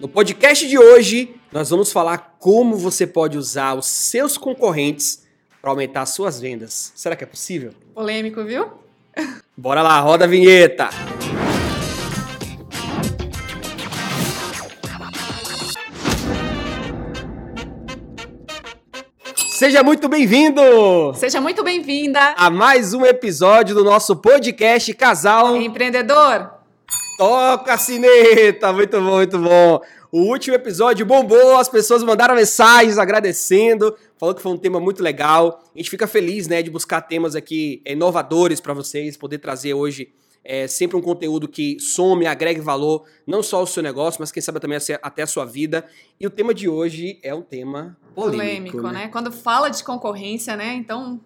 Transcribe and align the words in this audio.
No 0.00 0.08
podcast 0.08 0.66
de 0.66 0.76
hoje, 0.76 1.36
nós 1.52 1.70
vamos 1.70 1.92
falar 1.92 2.34
como 2.40 2.76
você 2.76 3.06
pode 3.06 3.38
usar 3.38 3.74
os 3.74 3.86
seus 3.86 4.36
concorrentes 4.36 5.24
para 5.62 5.70
aumentar 5.70 6.04
suas 6.06 6.40
vendas. 6.40 6.92
Será 6.96 7.14
que 7.14 7.22
é 7.22 7.26
possível? 7.28 7.72
Polêmico, 7.94 8.42
viu? 8.42 8.72
Bora 9.56 9.82
lá, 9.82 10.00
roda 10.00 10.24
a 10.24 10.26
vinheta. 10.26 10.88
Seja 19.48 19.84
muito 19.84 20.08
bem-vindo 20.08 21.14
Seja 21.14 21.40
muito 21.40 21.62
bem-vinda, 21.62 22.34
a 22.36 22.50
mais 22.50 22.92
um 22.94 23.06
episódio 23.06 23.76
do 23.76 23.84
nosso 23.84 24.16
podcast 24.16 24.92
Casal 24.94 25.56
empreendedor. 25.56 26.63
Toca 27.16 27.74
a 27.74 27.78
sineta! 27.78 28.72
Muito 28.72 29.00
bom, 29.00 29.16
muito 29.16 29.38
bom. 29.38 29.80
O 30.10 30.22
último 30.22 30.56
episódio 30.56 31.04
bombou, 31.06 31.56
as 31.56 31.68
pessoas 31.68 32.02
mandaram 32.02 32.34
mensagens 32.34 32.98
agradecendo, 32.98 33.96
falou 34.16 34.34
que 34.34 34.42
foi 34.42 34.52
um 34.52 34.56
tema 34.56 34.78
muito 34.80 35.02
legal. 35.02 35.62
A 35.74 35.78
gente 35.78 35.90
fica 35.90 36.06
feliz, 36.06 36.46
né, 36.46 36.62
de 36.62 36.70
buscar 36.70 37.00
temas 37.00 37.34
aqui 37.34 37.82
eh, 37.84 37.92
inovadores 37.92 38.60
para 38.60 38.72
vocês, 38.72 39.16
poder 39.16 39.38
trazer 39.38 39.74
hoje 39.74 40.12
é, 40.44 40.66
sempre 40.66 40.96
um 40.96 41.00
conteúdo 41.00 41.48
que 41.48 41.80
some, 41.80 42.26
agregue 42.26 42.60
valor, 42.60 43.04
não 43.26 43.42
só 43.42 43.58
ao 43.58 43.66
seu 43.66 43.82
negócio, 43.82 44.20
mas 44.20 44.30
quem 44.30 44.42
sabe 44.42 44.60
também 44.60 44.78
até 45.02 45.22
a 45.22 45.26
sua 45.26 45.44
vida. 45.44 45.86
E 46.20 46.26
o 46.26 46.30
tema 46.30 46.52
de 46.52 46.68
hoje 46.68 47.18
é 47.22 47.34
um 47.34 47.42
tema 47.42 47.96
polêmico, 48.14 48.76
Polêmico, 48.76 48.82
né? 48.82 48.92
né? 48.92 49.08
Quando 49.08 49.32
fala 49.32 49.70
de 49.70 49.82
concorrência, 49.82 50.54
né? 50.56 50.74
Então! 50.74 51.20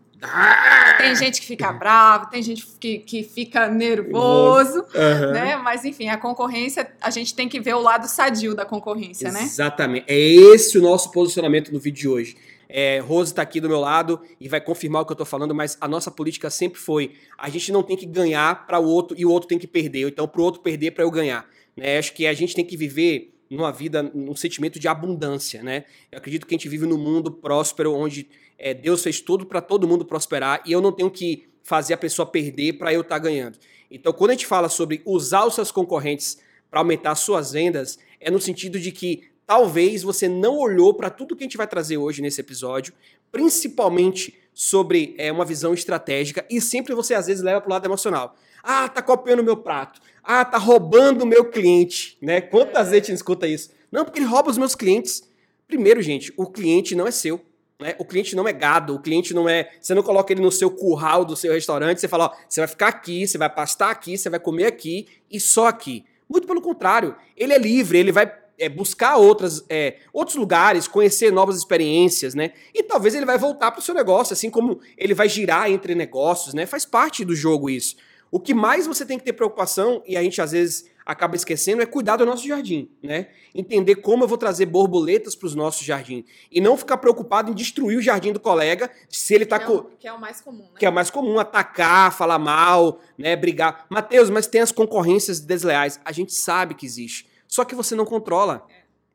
Tem 0.98 1.14
gente 1.14 1.40
que 1.40 1.46
fica 1.46 1.72
bravo, 1.72 2.28
tem 2.28 2.42
gente 2.42 2.66
que, 2.80 2.98
que 2.98 3.22
fica 3.22 3.68
nervoso, 3.68 4.84
Aham. 4.94 5.32
né? 5.32 5.56
Mas, 5.56 5.84
enfim, 5.84 6.08
a 6.08 6.16
concorrência, 6.16 6.90
a 7.00 7.10
gente 7.10 7.34
tem 7.34 7.48
que 7.48 7.60
ver 7.60 7.74
o 7.74 7.80
lado 7.80 8.08
sadio 8.08 8.54
da 8.54 8.64
concorrência, 8.64 9.30
né? 9.30 9.42
Exatamente. 9.42 10.06
É 10.08 10.18
esse 10.18 10.76
o 10.76 10.82
nosso 10.82 11.12
posicionamento 11.12 11.72
no 11.72 11.78
vídeo 11.78 12.00
de 12.00 12.08
hoje. 12.08 12.36
É, 12.68 12.98
Rose 12.98 13.32
está 13.32 13.40
aqui 13.40 13.60
do 13.60 13.68
meu 13.68 13.80
lado 13.80 14.20
e 14.38 14.46
vai 14.46 14.60
confirmar 14.60 15.02
o 15.02 15.06
que 15.06 15.12
eu 15.12 15.16
tô 15.16 15.24
falando, 15.24 15.54
mas 15.54 15.78
a 15.80 15.88
nossa 15.88 16.10
política 16.10 16.50
sempre 16.50 16.78
foi: 16.78 17.12
a 17.38 17.48
gente 17.48 17.72
não 17.72 17.82
tem 17.82 17.96
que 17.96 18.04
ganhar 18.04 18.66
para 18.66 18.78
o 18.78 18.84
outro 18.86 19.16
e 19.18 19.24
o 19.24 19.30
outro 19.30 19.48
tem 19.48 19.58
que 19.58 19.66
perder, 19.66 20.04
ou 20.04 20.10
então 20.10 20.28
para 20.28 20.40
o 20.40 20.44
outro 20.44 20.60
perder 20.60 20.90
para 20.90 21.04
eu 21.04 21.10
ganhar. 21.10 21.48
Né? 21.74 21.96
Acho 21.98 22.12
que 22.12 22.26
a 22.26 22.34
gente 22.34 22.54
tem 22.54 22.64
que 22.64 22.76
viver 22.76 23.32
numa 23.50 23.72
vida, 23.72 24.02
num 24.02 24.36
sentimento 24.36 24.78
de 24.78 24.88
abundância, 24.88 25.62
né? 25.62 25.84
Eu 26.10 26.18
acredito 26.18 26.46
que 26.46 26.54
a 26.54 26.58
gente 26.58 26.68
vive 26.68 26.86
num 26.86 26.98
mundo 26.98 27.30
próspero 27.30 27.94
onde 27.94 28.28
é, 28.58 28.74
Deus 28.74 29.02
fez 29.02 29.20
tudo 29.20 29.46
para 29.46 29.60
todo 29.60 29.86
mundo 29.86 30.04
prosperar 30.04 30.62
e 30.66 30.72
eu 30.72 30.80
não 30.80 30.92
tenho 30.92 31.10
que 31.10 31.48
fazer 31.62 31.94
a 31.94 31.98
pessoa 31.98 32.26
perder 32.26 32.74
para 32.74 32.92
eu 32.92 33.02
estar 33.02 33.18
ganhando. 33.18 33.58
Então, 33.90 34.12
quando 34.12 34.30
a 34.30 34.34
gente 34.34 34.46
fala 34.46 34.68
sobre 34.68 35.02
usar 35.04 35.46
os 35.46 35.54
seus 35.54 35.70
concorrentes 35.70 36.38
para 36.70 36.80
aumentar 36.80 37.14
suas 37.14 37.52
vendas, 37.52 37.98
é 38.20 38.30
no 38.30 38.40
sentido 38.40 38.78
de 38.78 38.92
que 38.92 39.30
talvez 39.46 40.02
você 40.02 40.28
não 40.28 40.58
olhou 40.58 40.92
para 40.92 41.08
tudo 41.08 41.34
que 41.34 41.42
a 41.42 41.46
gente 41.46 41.56
vai 41.56 41.66
trazer 41.66 41.96
hoje 41.96 42.20
nesse 42.20 42.40
episódio, 42.40 42.92
principalmente 43.32 44.38
sobre 44.58 45.14
é, 45.18 45.30
uma 45.30 45.44
visão 45.44 45.72
estratégica, 45.72 46.44
e 46.50 46.60
sempre 46.60 46.92
você 46.92 47.14
às 47.14 47.28
vezes 47.28 47.44
leva 47.44 47.60
para 47.60 47.68
o 47.68 47.70
lado 47.70 47.86
emocional. 47.86 48.34
Ah, 48.60 48.88
tá 48.88 49.00
copiando 49.00 49.38
o 49.38 49.44
meu 49.44 49.56
prato. 49.56 50.00
Ah, 50.20 50.44
tá 50.44 50.58
roubando 50.58 51.22
o 51.22 51.26
meu 51.26 51.44
cliente, 51.44 52.18
né? 52.20 52.40
Quantas 52.40 52.88
vezes 52.88 53.04
a 53.04 53.06
gente 53.06 53.16
escuta 53.18 53.46
isso? 53.46 53.70
Não, 53.90 54.04
porque 54.04 54.18
ele 54.18 54.26
rouba 54.26 54.50
os 54.50 54.58
meus 54.58 54.74
clientes. 54.74 55.22
Primeiro, 55.68 56.02
gente, 56.02 56.32
o 56.36 56.44
cliente 56.44 56.96
não 56.96 57.06
é 57.06 57.12
seu. 57.12 57.40
Né? 57.78 57.94
O 58.00 58.04
cliente 58.04 58.34
não 58.34 58.48
é 58.48 58.52
gado, 58.52 58.96
o 58.96 58.98
cliente 58.98 59.32
não 59.32 59.48
é. 59.48 59.70
Você 59.80 59.94
não 59.94 60.02
coloca 60.02 60.32
ele 60.32 60.42
no 60.42 60.50
seu 60.50 60.72
curral 60.72 61.24
do 61.24 61.36
seu 61.36 61.52
restaurante, 61.52 62.00
você 62.00 62.08
fala, 62.08 62.24
ó, 62.24 62.36
você 62.48 62.60
vai 62.60 62.66
ficar 62.66 62.88
aqui, 62.88 63.28
você 63.28 63.38
vai 63.38 63.48
pastar 63.48 63.92
aqui, 63.92 64.18
você 64.18 64.28
vai 64.28 64.40
comer 64.40 64.66
aqui 64.66 65.06
e 65.30 65.38
só 65.38 65.68
aqui. 65.68 66.04
Muito 66.28 66.48
pelo 66.48 66.60
contrário, 66.60 67.14
ele 67.36 67.52
é 67.52 67.58
livre, 67.58 67.96
ele 67.96 68.10
vai 68.10 68.26
é, 68.58 68.68
buscar 68.68 69.16
outras, 69.16 69.64
é, 69.68 69.96
outros 70.12 70.36
lugares, 70.36 70.88
conhecer 70.88 71.32
novas 71.32 71.56
experiências, 71.56 72.34
né? 72.34 72.52
E 72.74 72.82
talvez 72.82 73.14
ele 73.14 73.26
vai 73.26 73.38
voltar 73.38 73.70
para 73.70 73.80
o 73.80 73.82
seu 73.82 73.94
negócio, 73.94 74.32
assim 74.32 74.50
como 74.50 74.80
ele 74.96 75.14
vai 75.14 75.28
girar 75.28 75.70
entre 75.70 75.94
negócios, 75.94 76.54
né? 76.54 76.66
Faz 76.66 76.84
parte 76.84 77.24
do 77.24 77.34
jogo 77.34 77.70
isso. 77.70 77.96
O 78.30 78.38
que 78.38 78.52
mais 78.52 78.86
você 78.86 79.06
tem 79.06 79.18
que 79.18 79.24
ter 79.24 79.32
preocupação, 79.32 80.02
e 80.06 80.16
a 80.16 80.22
gente 80.22 80.40
às 80.42 80.52
vezes 80.52 80.84
acaba 81.06 81.34
esquecendo, 81.34 81.80
é 81.80 81.86
cuidar 81.86 82.16
do 82.16 82.26
nosso 82.26 82.46
jardim, 82.46 82.90
né? 83.02 83.28
Entender 83.54 83.96
como 83.96 84.24
eu 84.24 84.28
vou 84.28 84.36
trazer 84.36 84.66
borboletas 84.66 85.34
para 85.34 85.46
os 85.46 85.54
nossos 85.54 85.86
jardins. 85.86 86.26
E 86.52 86.60
não 86.60 86.76
ficar 86.76 86.98
preocupado 86.98 87.50
em 87.50 87.54
destruir 87.54 87.96
o 87.96 88.02
jardim 88.02 88.30
do 88.30 88.38
colega, 88.38 88.90
se 89.08 89.34
ele 89.34 89.44
está 89.44 89.58
Que 89.58 89.64
é, 89.64 89.66
com 89.66 89.72
o, 89.72 89.84
que 89.98 90.06
é 90.06 90.12
o 90.12 90.20
mais 90.20 90.42
comum, 90.42 90.64
né? 90.64 90.78
que 90.78 90.84
é 90.84 90.90
o 90.90 90.92
mais 90.92 91.08
comum, 91.08 91.38
atacar, 91.38 92.12
falar 92.12 92.38
mal, 92.38 93.00
né, 93.16 93.34
brigar. 93.34 93.86
Mateus, 93.88 94.28
mas 94.28 94.46
tem 94.46 94.60
as 94.60 94.70
concorrências 94.70 95.40
desleais. 95.40 95.98
A 96.04 96.12
gente 96.12 96.34
sabe 96.34 96.74
que 96.74 96.84
existe. 96.84 97.26
Só 97.48 97.64
que 97.64 97.74
você 97.74 97.96
não 97.96 98.04
controla. 98.04 98.64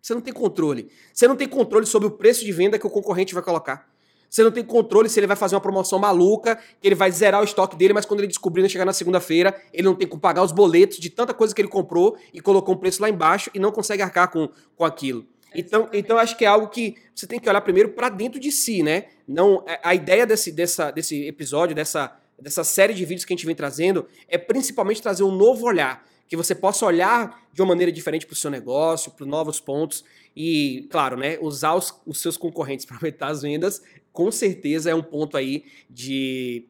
Você 0.02 0.14
não 0.14 0.20
tem 0.22 0.34
controle. 0.34 0.90
Você 1.14 1.26
não 1.28 1.36
tem 1.38 1.48
controle 1.48 1.86
sobre 1.86 2.08
o 2.10 2.12
preço 2.12 2.44
de 2.44 2.52
venda 2.52 2.78
que 2.78 2.86
o 2.86 2.90
concorrente 2.90 3.34
vai 3.34 3.42
colocar. 3.42 3.88
Você 4.30 4.44
não 4.44 4.52
tem 4.52 4.64
controle 4.66 5.08
se 5.08 5.20
ele 5.20 5.28
vai 5.28 5.36
fazer 5.38 5.54
uma 5.56 5.62
promoção 5.62 6.00
maluca, 6.00 6.56
que 6.82 6.88
ele 6.88 6.96
vai 6.96 7.12
zerar 7.12 7.40
o 7.40 7.44
estoque 7.44 7.76
dele, 7.78 7.94
mas 7.94 8.04
quando 8.04 8.20
ele 8.22 8.28
descobrir, 8.28 8.68
chegar 8.68 8.84
na 8.84 8.92
segunda-feira, 8.92 9.56
ele 9.72 9.84
não 9.84 9.94
tem 9.96 10.08
como 10.08 10.20
pagar 10.20 10.42
os 10.44 10.52
boletos 10.52 10.98
de 10.98 11.10
tanta 11.12 11.36
coisa 11.36 11.54
que 11.54 11.62
ele 11.62 11.68
comprou 11.70 12.18
e 12.34 12.42
colocou 12.42 12.74
um 12.74 12.78
preço 12.78 13.00
lá 13.00 13.08
embaixo 13.08 13.52
e 13.54 13.60
não 13.60 13.72
consegue 13.72 14.02
arcar 14.02 14.32
com, 14.32 14.50
com 14.76 14.84
aquilo. 14.84 15.24
Então, 15.54 15.88
então 15.94 16.18
acho 16.18 16.36
que 16.36 16.44
é 16.44 16.48
algo 16.48 16.68
que 16.68 16.96
você 17.14 17.28
tem 17.28 17.40
que 17.40 17.48
olhar 17.48 17.62
primeiro 17.62 17.90
para 17.90 18.10
dentro 18.10 18.40
de 18.40 18.52
si, 18.52 18.82
né? 18.82 19.06
Não, 19.28 19.64
a- 19.68 19.90
a 19.90 19.96
ideia 19.96 20.26
desse, 20.26 20.52
dessa, 20.52 20.90
desse 20.90 21.28
episódio, 21.28 21.76
dessa, 21.76 22.12
dessa 22.40 22.64
série 22.64 22.96
de 22.96 23.06
vídeos 23.06 23.24
que 23.26 23.34
a 23.34 23.36
gente 23.38 23.46
vem 23.46 23.54
trazendo, 23.56 24.08
é 24.28 24.40
principalmente 24.40 25.00
trazer 25.00 25.22
um 25.24 25.32
novo 25.32 25.68
olhar, 25.68 26.04
que 26.28 26.36
você 26.36 26.56
possa 26.56 26.86
olhar 26.86 27.48
de 27.54 27.62
uma 27.62 27.70
maneira 27.70 27.92
diferente 27.92 28.26
para 28.26 28.34
o 28.34 28.38
seu 28.38 28.50
negócio, 28.50 29.12
para 29.12 29.26
novos 29.26 29.60
pontos 29.60 30.04
e, 30.36 30.88
claro, 30.90 31.18
né, 31.18 31.38
usar 31.42 31.76
os, 31.76 31.94
os 32.06 32.22
seus 32.22 32.38
concorrentes 32.38 32.86
para 32.88 32.98
aumentar 32.98 33.28
as 33.28 33.42
vendas, 33.42 33.82
com 34.12 34.32
certeza 34.32 34.90
é 34.90 34.96
um 34.96 35.04
ponto 35.04 35.38
aí 35.38 35.66
de 35.90 36.68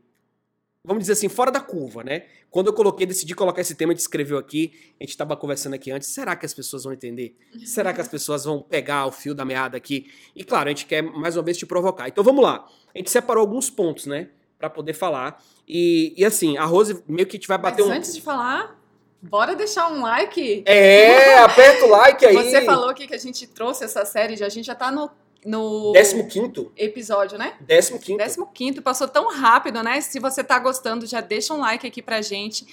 vamos 0.86 1.02
dizer 1.04 1.14
assim, 1.14 1.30
fora 1.30 1.50
da 1.50 1.62
curva, 1.62 2.04
né? 2.04 2.26
Quando 2.52 2.68
eu 2.68 2.74
coloquei, 2.74 3.08
decidi 3.08 3.34
colocar 3.34 3.62
esse 3.62 3.74
tema, 3.74 3.94
a 3.94 3.96
gente 3.96 4.02
escreveu 4.02 4.38
aqui, 4.38 4.74
a 5.00 5.04
gente 5.04 5.12
estava 5.12 5.36
conversando 5.36 5.74
aqui 5.74 5.90
antes, 5.90 6.10
será 6.10 6.36
que 6.36 6.46
as 6.46 6.54
pessoas 6.54 6.84
vão 6.84 6.94
entender? 6.94 7.36
Será 7.66 7.94
que 7.94 8.02
as 8.02 8.08
pessoas 8.08 8.44
vão 8.44 8.62
pegar 8.62 9.06
o 9.06 9.12
fio 9.12 9.34
da 9.34 9.46
meada 9.46 9.78
aqui? 9.78 10.12
E 10.36 10.44
claro, 10.44 10.68
a 10.68 10.72
gente 10.72 10.86
quer 10.86 11.02
mais 11.02 11.36
uma 11.38 11.44
vez 11.44 11.58
te 11.58 11.66
provocar. 11.66 12.08
Então 12.10 12.24
vamos 12.24 12.44
lá. 12.44 12.68
A 12.94 12.98
gente 12.98 13.10
separou 13.10 13.42
alguns 13.42 13.70
pontos, 13.70 14.06
né? 14.06 14.30
Pra 14.60 14.70
poder 14.70 14.94
falar. 14.94 15.42
E, 15.68 16.14
e 16.18 16.24
assim, 16.24 16.58
a 16.58 16.66
Rose 16.66 17.02
meio 17.08 17.28
que 17.28 17.38
a 17.38 17.40
gente 17.40 17.48
vai 17.48 17.58
Mas 17.58 17.72
bater 17.72 17.84
um. 17.84 17.92
antes 17.92 18.14
de 18.14 18.22
falar, 18.22 18.80
bora 19.24 19.56
deixar 19.56 19.88
um 19.88 20.02
like. 20.02 20.64
É, 20.66 21.36
aperta 21.40 21.86
o 21.86 21.90
like 21.90 22.26
aí. 22.26 22.36
Você 22.36 22.62
falou 22.62 22.90
aqui 22.90 23.08
que 23.08 23.16
a 23.16 23.20
gente 23.20 23.48
trouxe 23.48 23.86
essa 23.86 24.06
série, 24.06 24.44
a 24.44 24.50
gente 24.50 24.66
já 24.66 24.76
tá 24.76 24.92
no, 24.92 25.10
no 25.46 25.94
15. 25.94 26.72
episódio, 26.78 27.38
né? 27.38 27.54
15. 28.00 28.46
15 28.54 28.82
passou 28.82 29.08
tão 29.08 29.32
rápido, 29.32 29.82
né? 29.82 30.02
Se 30.02 30.20
você 30.20 30.44
tá 30.44 30.60
gostando, 30.60 31.06
já 31.06 31.22
deixa 31.22 31.54
um 31.54 31.60
like 31.60 31.88
aqui 31.88 32.02
pra 32.02 32.22
gente. 32.22 32.66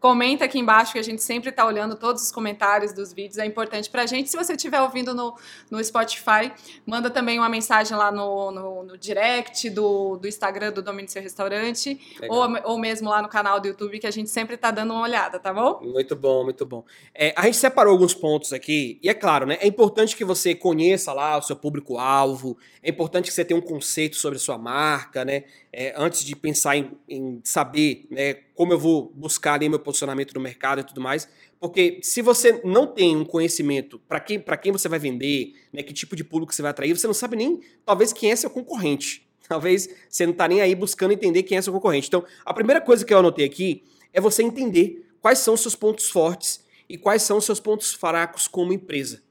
Comenta 0.00 0.44
aqui 0.44 0.58
embaixo 0.58 0.92
que 0.92 0.98
a 0.98 1.02
gente 1.02 1.22
sempre 1.22 1.50
tá 1.50 1.66
olhando 1.66 1.96
todos 1.96 2.22
os 2.22 2.30
comentários 2.30 2.92
dos 2.92 3.12
vídeos, 3.12 3.38
é 3.38 3.44
importante 3.44 3.90
pra 3.90 4.06
gente. 4.06 4.30
Se 4.30 4.36
você 4.36 4.52
estiver 4.54 4.80
ouvindo 4.80 5.12
no, 5.12 5.34
no 5.70 5.82
Spotify, 5.82 6.52
manda 6.86 7.10
também 7.10 7.38
uma 7.38 7.48
mensagem 7.48 7.96
lá 7.96 8.12
no, 8.12 8.52
no, 8.52 8.82
no 8.84 8.98
direct 8.98 9.68
do, 9.70 10.16
do 10.16 10.28
Instagram 10.28 10.72
do 10.72 10.82
Domínio 10.82 11.10
Seu 11.10 11.20
Restaurante, 11.20 11.98
ou, 12.28 12.46
ou 12.64 12.78
mesmo 12.78 13.10
lá 13.10 13.20
no 13.20 13.28
canal 13.28 13.58
do 13.60 13.66
YouTube, 13.66 13.98
que 13.98 14.06
a 14.06 14.10
gente 14.10 14.30
sempre 14.30 14.56
tá 14.56 14.70
dando 14.70 14.92
uma 14.92 15.02
olhada, 15.02 15.38
tá 15.38 15.52
bom? 15.52 15.80
Muito 15.82 16.14
bom, 16.14 16.44
muito 16.44 16.64
bom. 16.64 16.84
É, 17.12 17.34
a 17.36 17.46
gente 17.46 17.56
separou 17.56 17.92
alguns 17.92 18.14
pontos 18.14 18.52
aqui, 18.52 19.00
e 19.02 19.08
é 19.08 19.14
claro, 19.14 19.46
né? 19.46 19.58
É 19.60 19.66
importante 19.66 20.16
que 20.16 20.24
você 20.24 20.54
conheça 20.54 21.12
lá 21.12 21.36
o 21.38 21.42
seu 21.42 21.56
público-alvo, 21.56 22.56
é 22.82 22.90
importante 22.90 23.26
que 23.26 23.34
você 23.34 23.44
tenha 23.44 23.58
um 23.58 23.64
conceito 23.64 24.16
sobre 24.16 24.36
a 24.36 24.40
sua 24.40 24.56
marca, 24.56 25.24
né? 25.24 25.44
É, 25.72 25.92
antes 25.96 26.24
de 26.24 26.34
pensar 26.36 26.76
em, 26.76 26.92
em 27.08 27.40
saber 27.44 28.06
né, 28.10 28.34
como 28.58 28.72
eu 28.72 28.78
vou 28.78 29.12
buscar 29.14 29.54
ali 29.54 29.68
meu 29.68 29.78
posicionamento 29.78 30.34
no 30.34 30.40
mercado 30.40 30.80
e 30.80 30.84
tudo 30.84 31.00
mais. 31.00 31.28
Porque 31.60 32.00
se 32.02 32.20
você 32.20 32.60
não 32.64 32.88
tem 32.88 33.16
um 33.16 33.24
conhecimento 33.24 34.00
para 34.00 34.18
quem, 34.18 34.42
quem 34.60 34.72
você 34.72 34.88
vai 34.88 34.98
vender, 34.98 35.52
né, 35.72 35.80
que 35.80 35.92
tipo 35.92 36.16
de 36.16 36.24
público 36.24 36.52
você 36.52 36.60
vai 36.60 36.72
atrair, 36.72 36.92
você 36.92 37.06
não 37.06 37.14
sabe 37.14 37.36
nem, 37.36 37.60
talvez, 37.86 38.12
quem 38.12 38.32
é 38.32 38.34
seu 38.34 38.50
concorrente. 38.50 39.24
Talvez 39.48 39.88
você 40.10 40.26
não 40.26 40.32
tá 40.32 40.48
nem 40.48 40.60
aí 40.60 40.74
buscando 40.74 41.12
entender 41.12 41.44
quem 41.44 41.56
é 41.56 41.62
seu 41.62 41.72
concorrente. 41.72 42.08
Então, 42.08 42.24
a 42.44 42.52
primeira 42.52 42.80
coisa 42.80 43.04
que 43.04 43.14
eu 43.14 43.18
anotei 43.18 43.46
aqui 43.46 43.84
é 44.12 44.20
você 44.20 44.42
entender 44.42 45.06
quais 45.22 45.38
são 45.38 45.54
os 45.54 45.60
seus 45.60 45.76
pontos 45.76 46.10
fortes 46.10 46.64
e 46.88 46.98
quais 46.98 47.22
são 47.22 47.36
os 47.38 47.44
seus 47.44 47.60
pontos 47.60 47.94
fracos 47.94 48.48
como 48.48 48.72
empresa. 48.72 49.22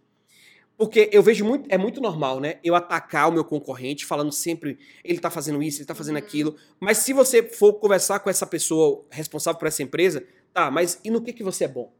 Porque 0.77 1.09
eu 1.11 1.23
vejo 1.23 1.43
muito, 1.43 1.65
é 1.69 1.77
muito 1.77 1.99
normal, 1.99 2.39
né? 2.39 2.59
Eu 2.63 2.75
atacar 2.75 3.27
o 3.29 3.31
meu 3.31 3.43
concorrente 3.43 4.05
falando 4.05 4.31
sempre, 4.31 4.77
ele 5.03 5.19
tá 5.19 5.31
fazendo 5.31 5.61
isso, 5.63 5.79
ele 5.79 5.87
tá 5.87 5.95
fazendo 5.95 6.17
Uhum. 6.17 6.23
aquilo. 6.23 6.55
Mas 6.79 6.99
se 6.99 7.13
você 7.13 7.41
for 7.41 7.73
conversar 7.73 8.19
com 8.19 8.29
essa 8.29 8.45
pessoa 8.45 9.03
responsável 9.09 9.57
por 9.57 9.67
essa 9.67 9.81
empresa, 9.81 10.23
tá, 10.53 10.69
mas 10.69 10.99
e 11.03 11.09
no 11.09 11.21
que, 11.21 11.33
que 11.33 11.43
você 11.43 11.63
é 11.63 11.67
bom? 11.67 11.91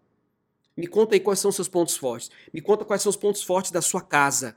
Me 0.76 0.86
conta 0.86 1.16
aí 1.16 1.20
quais 1.20 1.40
são 1.40 1.50
os 1.50 1.56
seus 1.56 1.68
pontos 1.68 1.98
fortes. 1.98 2.30
Me 2.54 2.62
conta 2.62 2.86
quais 2.86 3.02
são 3.02 3.10
os 3.10 3.16
pontos 3.16 3.42
fortes 3.42 3.72
da 3.72 3.82
sua 3.82 4.02
casa. 4.02 4.56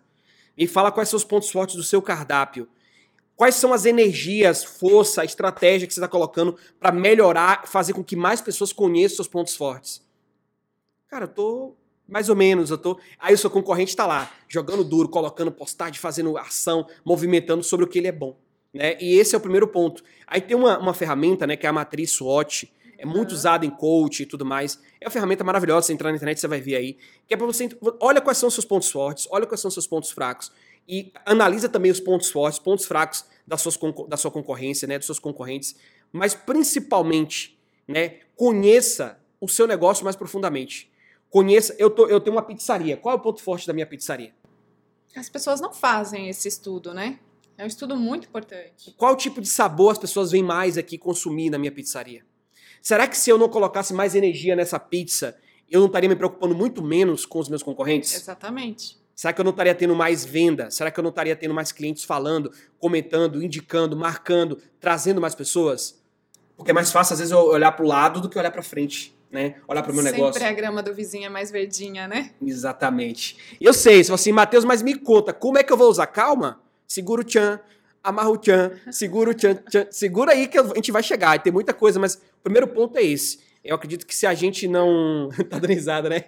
Me 0.55 0.67
fala 0.67 0.93
quais 0.93 1.09
são 1.09 1.17
os 1.17 1.25
pontos 1.25 1.51
fortes 1.51 1.77
do 1.77 1.83
seu 1.83 2.03
cardápio. 2.03 2.69
Quais 3.35 3.55
são 3.55 3.73
as 3.73 3.87
energias, 3.87 4.63
força, 4.63 5.25
estratégia 5.25 5.89
que 5.89 5.95
você 5.95 6.01
está 6.01 6.09
colocando 6.09 6.59
para 6.79 6.93
melhorar, 6.93 7.67
fazer 7.67 7.95
com 7.95 8.05
que 8.05 8.15
mais 8.15 8.43
pessoas 8.43 8.71
conheçam 8.71 9.17
seus 9.17 9.29
pontos 9.29 9.57
fortes? 9.57 10.03
Cara, 11.09 11.25
eu 11.25 11.29
tô 11.29 11.75
mais 12.11 12.29
ou 12.29 12.37
menos, 12.37 12.71
eu 12.71 12.79
tô. 12.79 12.99
Aí 13.19 13.33
o 13.33 13.39
seu 13.39 13.49
concorrente 13.49 13.95
tá 13.95 14.07
lá, 14.07 14.31
jogando 14.49 14.85
duro, 14.85 15.09
colocando 15.09 15.51
postagem, 15.51 15.99
fazendo 15.99 16.37
ação, 16.37 16.87
movimentando 17.05 17.63
sobre 17.63 17.87
o 17.87 17.89
que 17.89 17.99
ele 17.99 18.09
é 18.09 18.13
bom. 18.13 18.37
Né? 18.75 18.97
E 19.01 19.15
esse 19.15 19.35
é 19.35 19.39
o 19.39 19.41
primeiro 19.41 19.69
ponto. 19.69 20.03
Aí 20.27 20.41
tem 20.41 20.57
uma, 20.57 20.79
uma 20.79 20.95
ferramenta, 20.95 21.47
né, 21.47 21.57
que 21.57 21.67
é 21.67 21.69
a 21.69 21.73
matriz 21.73 22.13
SWOT, 22.13 22.71
é 22.99 23.07
muito 23.07 23.33
usada 23.33 23.65
em 23.65 23.71
coach 23.71 24.23
e 24.23 24.27
tudo 24.27 24.45
mais. 24.45 24.79
É 25.01 25.07
uma 25.07 25.11
ferramenta 25.11 25.43
maravilhosa, 25.43 25.87
você 25.87 25.93
entrar 25.93 26.11
na 26.11 26.17
internet 26.17 26.39
você 26.39 26.49
vai 26.49 26.61
ver 26.61 26.77
aí. 26.77 26.99
Que 27.27 27.35
é 27.35 27.37
para 27.37 27.47
você. 27.47 27.69
Olha 27.99 28.21
quais 28.21 28.37
são 28.37 28.49
os 28.49 28.55
seus 28.55 28.67
pontos 28.67 28.91
fortes, 28.91 29.27
olha 29.31 29.47
quais 29.47 29.61
são 29.61 29.69
os 29.69 29.75
seus 29.75 29.87
pontos 29.87 30.11
fracos. 30.11 30.53
E 30.87 31.13
analisa 31.25 31.69
também 31.69 31.91
os 31.91 32.01
pontos 32.01 32.31
fortes, 32.31 32.59
pontos 32.59 32.85
fracos 32.85 33.25
da, 33.47 33.57
suas, 33.57 33.79
da 34.09 34.17
sua 34.17 34.31
concorrência, 34.31 34.87
né? 34.87 34.99
Dos 34.99 35.07
seus 35.07 35.19
concorrentes. 35.19 35.77
Mas 36.13 36.35
principalmente, 36.35 37.59
né? 37.89 38.17
Conheça 38.37 39.19
o 39.41 39.49
seu 39.49 39.67
negócio 39.67 40.05
mais 40.05 40.17
profundamente. 40.17 40.90
Conheça. 41.31 41.75
Eu, 41.79 41.89
tô, 41.89 42.07
eu 42.09 42.21
tenho 42.21 42.37
uma 42.37 42.43
pizzaria. 42.43 42.97
Qual 42.97 43.15
é 43.15 43.19
o 43.19 43.21
ponto 43.21 43.41
forte 43.41 43.67
da 43.67 43.73
minha 43.73 43.87
pizzaria? 43.87 44.35
As 45.17 45.29
pessoas 45.29 45.61
não 45.61 45.73
fazem 45.73 46.29
esse 46.29 46.49
estudo, 46.49 46.93
né? 46.93 47.19
É 47.57 47.65
um 47.65 47.67
estudo 47.67 47.97
muito 47.97 48.27
importante. 48.29 48.95
Qual 48.97 49.17
tipo 49.17 49.41
de 49.41 49.49
sabor 49.49 49.93
as 49.93 49.99
pessoas 49.99 50.31
vêm 50.31 50.43
mais 50.43 50.77
aqui 50.77 50.99
consumir 50.99 51.51
na 51.51 51.59
minha 51.59 51.73
pizzaria? 51.73 52.25
Será 52.83 53.07
que 53.07 53.17
se 53.17 53.31
eu 53.31 53.37
não 53.37 53.49
colocasse 53.49 53.93
mais 53.93 54.15
energia 54.15 54.57
nessa 54.57 54.79
pizza, 54.79 55.37
eu 55.71 55.81
não 55.81 55.87
estaria 55.87 56.09
me 56.09 56.17
preocupando 56.17 56.55
muito 56.55 56.83
menos 56.83 57.27
com 57.27 57.39
os 57.39 57.49
meus 57.49 57.63
concorrentes? 57.63 58.15
Exatamente. 58.15 58.99
Será 59.15 59.35
que 59.35 59.41
eu 59.41 59.45
não 59.45 59.51
estaria 59.51 59.75
tendo 59.75 59.95
mais 59.95 60.25
venda? 60.25 60.71
Será 60.71 60.91
que 60.91 60.99
eu 60.99 61.03
não 61.03 61.11
estaria 61.11 61.37
tendo 61.37 61.53
mais 61.53 61.71
clientes 61.71 62.05
falando, 62.05 62.51
comentando, 62.79 63.43
indicando, 63.43 63.95
marcando, 63.95 64.57
trazendo 64.81 65.21
mais 65.21 65.35
pessoas? 65.35 66.03
Porque 66.57 66.71
é 66.71 66.75
mais 66.75 66.91
fácil, 66.91 67.13
às 67.13 67.19
vezes, 67.19 67.33
eu 67.33 67.41
olhar 67.41 67.73
para 67.73 67.85
o 67.85 67.89
lado 67.89 68.21
do 68.23 68.29
que 68.31 68.39
olhar 68.39 68.51
para 68.51 68.63
frente. 68.63 69.15
Né? 69.31 69.55
Olhar 69.69 69.83
para 69.83 69.93
o 69.93 69.95
meu 69.95 70.03
Sempre 70.03 70.19
negócio. 70.19 70.41
Sempre 70.41 70.49
a 70.49 70.53
grama 70.53 70.83
do 70.83 70.93
vizinho 70.93 71.27
é 71.27 71.29
mais 71.29 71.51
verdinha, 71.51 72.09
né? 72.09 72.33
Exatamente. 72.45 73.37
Eu 73.61 73.73
sei, 73.73 74.03
se 74.03 74.13
assim, 74.13 74.33
Matheus, 74.33 74.65
mas 74.65 74.83
me 74.83 74.97
conta, 74.97 75.33
como 75.33 75.57
é 75.57 75.63
que 75.63 75.73
eu 75.73 75.77
vou 75.77 75.89
usar? 75.89 76.09
Calma, 76.09 76.61
segura 76.87 77.21
o 77.21 77.25
tchan, 77.25 77.61
amarra 78.03 78.31
o 78.31 78.37
tchan, 78.37 78.73
segura 78.91 79.31
o 79.31 79.35
tchan, 79.35 79.55
tchan, 79.55 79.87
segura 79.91 80.33
aí 80.33 80.49
que 80.49 80.59
a 80.59 80.65
gente 80.75 80.91
vai 80.91 81.03
chegar. 81.03 81.37
E 81.37 81.39
tem 81.39 81.53
muita 81.53 81.73
coisa, 81.73 82.01
mas 82.01 82.17
o 82.17 82.43
primeiro 82.43 82.67
ponto 82.67 82.99
é 82.99 83.05
esse. 83.05 83.39
Eu 83.63 83.77
acredito 83.77 84.07
que 84.07 84.15
se 84.15 84.27
a 84.27 84.33
gente 84.33 84.67
não. 84.67 85.29
tá 85.51 85.59
dando 85.59 85.69
risada, 85.69 86.09
né? 86.09 86.25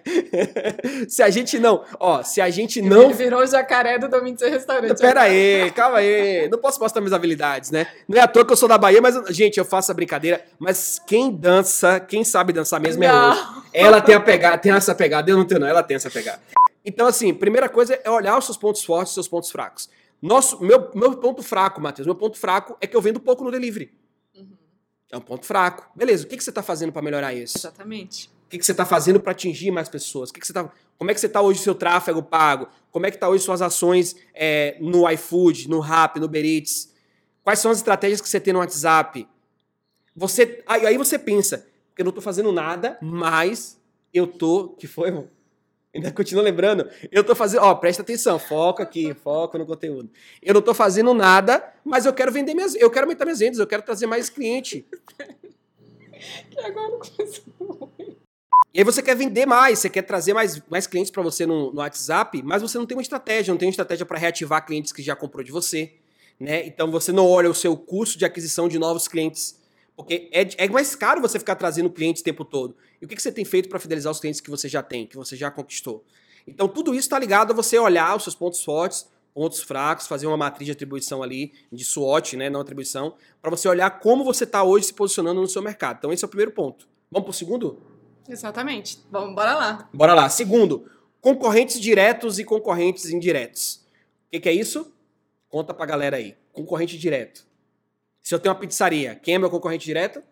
se 1.09 1.23
a 1.23 1.29
gente 1.31 1.57
não. 1.57 1.83
Ó, 1.99 2.21
se 2.21 2.39
a 2.39 2.49
gente 2.49 2.81
não. 2.81 3.05
Ele 3.05 3.13
virou 3.13 3.41
o 3.41 3.45
jacaré 3.45 3.97
do 3.97 4.07
Domingo 4.07 4.37
Seu 4.37 4.49
Restaurante. 4.49 4.99
Pera 4.99 5.21
aí, 5.21 5.71
calma 5.71 5.97
aí. 5.97 6.47
Não 6.49 6.59
posso 6.59 6.79
mostrar 6.79 7.01
minhas 7.01 7.13
habilidades, 7.13 7.71
né? 7.71 7.87
Não 8.07 8.19
é 8.19 8.21
à 8.21 8.27
toa 8.27 8.45
que 8.45 8.53
eu 8.53 8.57
sou 8.57 8.69
da 8.69 8.77
Bahia, 8.77 9.01
mas, 9.01 9.15
gente, 9.29 9.57
eu 9.57 9.65
faço 9.65 9.91
a 9.91 9.95
brincadeira. 9.95 10.45
Mas 10.59 11.01
quem 11.07 11.31
dança, 11.31 11.99
quem 11.99 12.23
sabe 12.23 12.53
dançar 12.53 12.79
mesmo 12.79 13.03
é 13.03 13.09
Rose. 13.09 13.41
Ela 13.73 13.99
tem 13.99 14.13
a 14.13 14.19
pegada, 14.19 14.57
tem 14.59 14.71
essa 14.71 14.93
pegada. 14.93 15.31
Eu 15.31 15.37
não 15.37 15.45
tenho, 15.45 15.61
não. 15.61 15.67
Ela 15.67 15.81
tem 15.81 15.95
essa 15.95 16.11
pegada. 16.11 16.39
Então, 16.85 17.07
assim, 17.07 17.33
primeira 17.33 17.67
coisa 17.67 17.99
é 18.03 18.09
olhar 18.09 18.37
os 18.37 18.45
seus 18.45 18.57
pontos 18.57 18.83
fortes 18.83 19.11
e 19.11 19.13
seus 19.15 19.27
pontos 19.27 19.49
fracos. 19.49 19.89
Nosso, 20.21 20.63
meu, 20.63 20.91
meu 20.93 21.17
ponto 21.17 21.41
fraco, 21.41 21.81
Matheus, 21.81 22.05
meu 22.05 22.15
ponto 22.15 22.37
fraco 22.37 22.77
é 22.79 22.87
que 22.87 22.95
eu 22.95 23.01
vendo 23.01 23.19
pouco 23.19 23.43
no 23.43 23.51
delivery. 23.51 23.91
É 25.13 25.17
um 25.17 25.21
ponto 25.21 25.45
fraco. 25.45 25.87
Beleza, 25.95 26.25
o 26.25 26.27
que, 26.27 26.35
que 26.35 26.43
você 26.43 26.49
está 26.49 26.63
fazendo 26.63 26.91
para 26.91 27.03
melhorar 27.03 27.35
isso? 27.35 27.55
Exatamente. 27.55 28.31
O 28.47 28.49
que, 28.49 28.57
que 28.57 28.65
você 28.65 28.71
está 28.71 28.83
fazendo 28.83 29.19
para 29.19 29.31
atingir 29.31 29.69
mais 29.69 29.87
pessoas? 29.87 30.31
O 30.31 30.33
que, 30.33 30.39
que 30.39 30.47
você 30.47 30.53
tá, 30.53 30.71
como 30.97 31.11
é 31.11 31.13
que 31.13 31.19
você 31.19 31.27
está 31.27 31.39
hoje 31.39 31.59
seu 31.59 31.75
tráfego 31.75 32.23
pago? 32.23 32.67
Como 32.89 33.05
é 33.05 33.11
que 33.11 33.17
está 33.17 33.29
hoje 33.29 33.43
suas 33.43 33.61
ações 33.61 34.15
é, 34.33 34.75
no 34.81 35.07
iFood, 35.11 35.69
no 35.69 35.79
Rap, 35.79 36.19
no 36.19 36.25
Uber 36.25 36.43
Eats? 36.43 36.91
Quais 37.43 37.59
são 37.59 37.69
as 37.69 37.77
estratégias 37.77 38.21
que 38.21 38.27
você 38.27 38.39
tem 38.39 38.53
no 38.53 38.59
WhatsApp? 38.59 39.27
Você, 40.15 40.63
aí, 40.65 40.87
aí 40.87 40.97
você 40.97 41.19
pensa, 41.19 41.67
eu 41.95 42.05
não 42.05 42.09
estou 42.09 42.23
fazendo 42.23 42.51
nada, 42.51 42.97
mas 42.99 43.79
eu 44.11 44.25
tô, 44.25 44.69
que 44.69 44.87
foi, 44.87 45.09
irmão? 45.09 45.29
Ainda 45.93 46.11
continuo 46.11 46.43
lembrando. 46.43 46.89
Eu 47.11 47.23
tô 47.23 47.35
fazendo. 47.35 47.61
Ó, 47.61 47.75
presta 47.75 48.01
atenção, 48.01 48.39
foco 48.39 48.81
aqui, 48.81 49.13
foco 49.13 49.57
no 49.57 49.65
conteúdo. 49.65 50.09
Eu 50.41 50.55
não 50.55 50.61
tô 50.61 50.73
fazendo 50.73 51.13
nada, 51.13 51.63
mas 51.85 52.05
eu 52.05 52.13
quero 52.13 52.31
vender 52.31 52.55
minhas. 52.55 52.73
Eu 52.75 52.89
quero 52.89 53.05
aumentar 53.05 53.25
minhas 53.25 53.39
vendas, 53.39 53.59
eu 53.59 53.67
quero 53.67 53.83
trazer 53.83 54.07
mais 54.07 54.29
cliente. 54.29 54.85
que 56.49 56.59
agora 56.59 56.97
começou. 56.97 57.93
E 58.73 58.79
aí 58.79 58.83
você 58.83 59.03
quer 59.03 59.15
vender 59.15 59.45
mais, 59.45 59.79
você 59.79 59.89
quer 59.89 60.01
trazer 60.01 60.33
mais, 60.33 60.59
mais 60.67 60.87
clientes 60.87 61.11
para 61.11 61.21
você 61.21 61.45
no, 61.45 61.71
no, 61.71 61.79
WhatsApp, 61.79 62.41
mas 62.41 62.59
você 62.59 62.75
não 62.75 62.87
tem 62.87 62.97
uma 62.97 63.03
estratégia, 63.03 63.51
não 63.51 63.57
tem 63.59 63.67
uma 63.67 63.71
estratégia 63.71 64.03
para 64.03 64.17
reativar 64.17 64.65
clientes 64.65 64.91
que 64.91 65.03
já 65.03 65.15
comprou 65.15 65.43
de 65.43 65.51
você. 65.51 65.93
Né? 66.39 66.65
Então 66.65 66.89
você 66.89 67.11
não 67.11 67.29
olha 67.29 67.51
o 67.51 67.53
seu 67.53 67.77
custo 67.77 68.17
de 68.17 68.25
aquisição 68.25 68.67
de 68.67 68.79
novos 68.79 69.07
clientes. 69.07 69.61
Porque 69.95 70.29
é, 70.31 70.65
é 70.65 70.69
mais 70.69 70.95
caro 70.95 71.21
você 71.21 71.37
ficar 71.37 71.55
trazendo 71.55 71.89
clientes 71.89 72.21
o 72.21 72.25
tempo 72.25 72.43
todo. 72.43 72.75
E 73.01 73.05
o 73.05 73.07
que, 73.07 73.15
que 73.15 73.21
você 73.21 73.31
tem 73.31 73.45
feito 73.45 73.69
para 73.69 73.79
fidelizar 73.79 74.11
os 74.11 74.19
clientes 74.19 74.41
que 74.41 74.49
você 74.49 74.67
já 74.67 74.81
tem, 74.81 75.05
que 75.05 75.15
você 75.15 75.35
já 75.35 75.51
conquistou? 75.51 76.03
Então, 76.47 76.67
tudo 76.67 76.93
isso 76.93 77.05
está 77.05 77.19
ligado 77.19 77.51
a 77.51 77.55
você 77.55 77.77
olhar 77.77 78.15
os 78.15 78.23
seus 78.23 78.35
pontos 78.35 78.63
fortes, 78.63 79.07
pontos 79.33 79.61
fracos, 79.61 80.07
fazer 80.07 80.27
uma 80.27 80.37
matriz 80.37 80.65
de 80.65 80.71
atribuição 80.71 81.23
ali, 81.23 81.53
de 81.71 81.83
SWOT, 81.85 82.35
né, 82.35 82.49
não 82.49 82.61
atribuição, 82.61 83.15
para 83.41 83.49
você 83.49 83.67
olhar 83.67 83.89
como 83.99 84.23
você 84.23 84.43
está 84.43 84.63
hoje 84.63 84.87
se 84.87 84.93
posicionando 84.93 85.41
no 85.41 85.47
seu 85.47 85.61
mercado. 85.61 85.97
Então, 85.97 86.11
esse 86.11 86.23
é 86.23 86.27
o 86.27 86.29
primeiro 86.29 86.51
ponto. 86.51 86.87
Vamos 87.11 87.25
para 87.25 87.31
o 87.31 87.33
segundo? 87.33 87.81
Exatamente. 88.27 88.99
Vamos, 89.11 89.35
bora 89.35 89.53
lá. 89.53 89.89
Bora 89.93 90.13
lá. 90.13 90.29
Segundo, 90.29 90.89
concorrentes 91.21 91.79
diretos 91.79 92.39
e 92.39 92.43
concorrentes 92.43 93.09
indiretos. 93.09 93.85
O 94.27 94.31
que, 94.31 94.39
que 94.41 94.49
é 94.49 94.53
isso? 94.53 94.91
Conta 95.49 95.73
para 95.73 95.83
a 95.83 95.87
galera 95.87 96.17
aí. 96.17 96.35
Concorrente 96.51 96.97
direto. 96.97 97.45
Se 98.23 98.33
eu 98.33 98.39
tenho 98.39 98.55
uma 98.55 98.59
pizzaria, 98.59 99.19
quem 99.21 99.35
é 99.35 99.37
meu 99.37 99.49
concorrente 99.49 99.83
direto? 99.83 100.23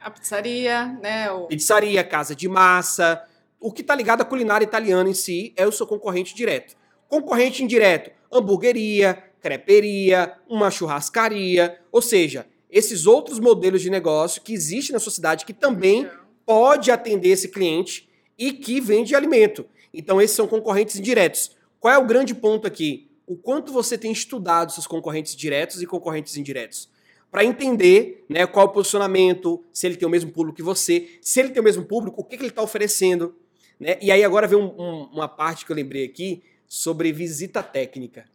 A 0.00 0.08
pizzaria, 0.08 0.86
né? 1.02 1.28
O... 1.32 1.48
Pizzaria, 1.48 2.04
casa 2.04 2.36
de 2.36 2.48
massa. 2.48 3.20
O 3.58 3.72
que 3.72 3.80
está 3.80 3.96
ligado 3.96 4.20
à 4.20 4.24
culinária 4.24 4.64
italiana 4.64 5.10
em 5.10 5.14
si 5.14 5.52
é 5.56 5.66
o 5.66 5.72
seu 5.72 5.84
concorrente 5.84 6.36
direto. 6.36 6.76
Concorrente 7.08 7.64
indireto, 7.64 8.12
hamburgueria, 8.30 9.24
creperia, 9.40 10.34
uma 10.48 10.70
churrascaria, 10.70 11.80
ou 11.90 12.00
seja, 12.00 12.46
esses 12.70 13.06
outros 13.06 13.40
modelos 13.40 13.82
de 13.82 13.90
negócio 13.90 14.40
que 14.40 14.54
existem 14.54 14.94
na 14.94 15.00
sociedade 15.00 15.44
que 15.44 15.52
também 15.52 16.08
pode 16.46 16.92
atender 16.92 17.30
esse 17.30 17.48
cliente 17.48 18.08
e 18.38 18.52
que 18.52 18.80
vende 18.80 19.16
alimento. 19.16 19.66
Então 19.92 20.22
esses 20.22 20.36
são 20.36 20.46
concorrentes 20.46 20.94
indiretos. 20.96 21.56
Qual 21.80 21.92
é 21.92 21.98
o 21.98 22.06
grande 22.06 22.36
ponto 22.36 22.68
aqui? 22.68 23.10
O 23.26 23.34
quanto 23.34 23.72
você 23.72 23.98
tem 23.98 24.12
estudado 24.12 24.70
seus 24.70 24.86
concorrentes 24.86 25.34
diretos 25.34 25.82
e 25.82 25.86
concorrentes 25.86 26.36
indiretos? 26.36 26.88
Para 27.32 27.46
entender 27.46 28.26
né, 28.28 28.46
qual 28.46 28.66
é 28.66 28.68
o 28.68 28.72
posicionamento, 28.72 29.64
se 29.72 29.86
ele 29.86 29.96
tem 29.96 30.06
o 30.06 30.10
mesmo 30.10 30.30
público 30.30 30.54
que 30.54 30.62
você, 30.62 31.18
se 31.22 31.40
ele 31.40 31.48
tem 31.48 31.62
o 31.62 31.64
mesmo 31.64 31.82
público, 31.82 32.20
o 32.20 32.24
que, 32.24 32.36
que 32.36 32.42
ele 32.42 32.50
está 32.50 32.60
oferecendo. 32.60 33.34
Né? 33.80 33.96
E 34.02 34.12
aí 34.12 34.22
agora 34.22 34.46
vem 34.46 34.58
um, 34.58 34.66
um, 34.66 35.04
uma 35.04 35.26
parte 35.26 35.64
que 35.64 35.72
eu 35.72 35.76
lembrei 35.76 36.04
aqui 36.04 36.42
sobre 36.68 37.10
visita 37.10 37.62
técnica. 37.62 38.26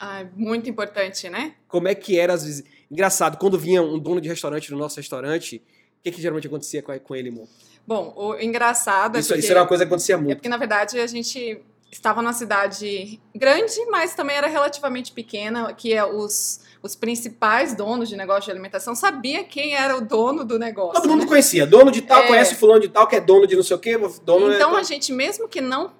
Ah, 0.00 0.24
muito 0.34 0.70
importante, 0.70 1.28
né? 1.28 1.54
Como 1.66 1.86
é 1.86 1.94
que 1.94 2.18
era 2.18 2.32
as 2.32 2.44
visitas? 2.44 2.72
Engraçado, 2.90 3.36
quando 3.36 3.58
vinha 3.58 3.82
um 3.82 3.98
dono 3.98 4.22
de 4.22 4.28
restaurante 4.28 4.72
no 4.72 4.78
nosso 4.78 4.96
restaurante, 4.96 5.56
o 5.98 6.02
que, 6.02 6.12
que 6.12 6.22
geralmente 6.22 6.46
acontecia 6.46 6.82
com, 6.82 6.98
com 6.98 7.14
ele, 7.14 7.28
amor? 7.28 7.46
Bom, 7.86 8.14
o 8.16 8.34
engraçado 8.40 9.18
isso, 9.18 9.32
é 9.32 9.36
porque, 9.36 9.44
isso 9.44 9.52
era 9.52 9.60
uma 9.60 9.68
coisa 9.68 9.84
que 9.84 9.88
acontecia 9.88 10.16
muito. 10.16 10.32
É 10.32 10.34
porque, 10.36 10.48
na 10.48 10.56
verdade, 10.56 10.98
a 10.98 11.06
gente 11.06 11.60
estava 11.90 12.22
numa 12.22 12.32
cidade 12.32 13.20
grande, 13.34 13.84
mas 13.90 14.14
também 14.14 14.36
era 14.36 14.46
relativamente 14.46 15.12
pequena, 15.12 15.72
que 15.72 15.92
é 15.92 16.04
os 16.04 16.60
os 16.82 16.94
principais 16.94 17.74
donos 17.74 18.08
de 18.08 18.16
negócio 18.16 18.44
de 18.44 18.50
alimentação 18.50 18.94
sabia 18.94 19.44
quem 19.44 19.74
era 19.74 19.96
o 19.96 20.00
dono 20.00 20.44
do 20.44 20.58
negócio. 20.58 21.02
Todo 21.02 21.10
mundo 21.10 21.22
né? 21.22 21.26
conhecia. 21.26 21.66
Dono 21.66 21.90
de 21.90 22.02
tal, 22.02 22.22
é... 22.22 22.26
conhece 22.26 22.54
fulano 22.54 22.80
de 22.80 22.88
tal, 22.88 23.06
que 23.06 23.16
é 23.16 23.20
dono 23.20 23.46
de 23.46 23.56
não 23.56 23.62
sei 23.62 23.76
o 23.76 23.78
quê. 23.78 23.98
Dono 24.22 24.52
é 24.52 24.56
então 24.56 24.76
é... 24.76 24.80
a 24.80 24.82
gente, 24.82 25.12
mesmo 25.12 25.48
que 25.48 25.60
não 25.60 25.92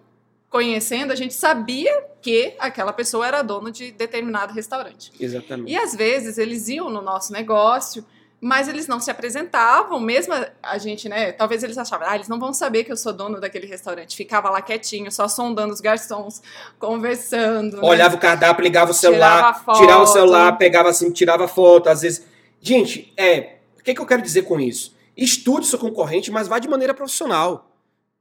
conhecendo, 0.49 1.13
a 1.13 1.17
gente 1.17 1.35
sabia 1.35 2.05
que 2.23 2.55
aquela 2.59 2.93
pessoa 2.93 3.27
era 3.27 3.43
dono 3.43 3.71
de 3.71 3.91
determinado 3.93 4.53
restaurante. 4.53 5.13
Exatamente. 5.21 5.71
E 5.71 5.77
às 5.77 5.95
vezes 5.95 6.39
eles 6.39 6.69
iam 6.69 6.89
no 6.89 7.03
nosso 7.03 7.33
negócio 7.33 8.05
mas 8.41 8.69
eles 8.69 8.87
não 8.87 9.01
se 9.01 9.11
apresentavam, 9.11 9.99
mesmo 9.99 10.33
a 10.63 10.79
gente, 10.79 11.09
né? 11.09 11.33
Talvez 11.33 11.63
eles 11.65 11.77
achavam, 11.77 12.07
ah, 12.09 12.15
eles 12.15 12.29
não 12.29 12.39
vão 12.39 12.53
saber 12.53 12.85
que 12.85 12.93
eu 12.93 12.97
sou 12.97 13.13
dono 13.13 13.41
daquele 13.41 13.67
restaurante. 13.67 14.17
Ficava 14.17 14.49
lá 14.49 14.63
quietinho, 14.63 15.11
só 15.11 15.27
sondando 15.27 15.73
os 15.73 15.81
garçons, 15.81 16.41
conversando. 16.79 17.79
Né? 17.79 17.83
Olhava 17.89 18.13
né? 18.13 18.17
o 18.17 18.21
cardápio, 18.21 18.63
ligava 18.63 18.93
o 18.93 18.95
celular, 18.95 19.55
tirava, 19.55 19.81
tirava, 19.81 20.03
o 20.03 20.07
celular, 20.07 20.59
pegava 20.59 20.89
assim, 20.89 21.11
tirava 21.11 21.49
foto, 21.49 21.89
às 21.89 22.03
vezes. 22.03 22.25
Gente, 22.61 23.13
é. 23.17 23.57
O 23.79 23.83
que, 23.83 23.95
que 23.95 24.01
eu 24.01 24.07
quero 24.07 24.23
dizer 24.23 24.43
com 24.43 24.61
isso? 24.61 24.97
Estude 25.17 25.67
seu 25.67 25.79
concorrente, 25.79 26.31
mas 26.31 26.47
vá 26.47 26.59
de 26.59 26.69
maneira 26.69 26.95
profissional. 26.95 27.73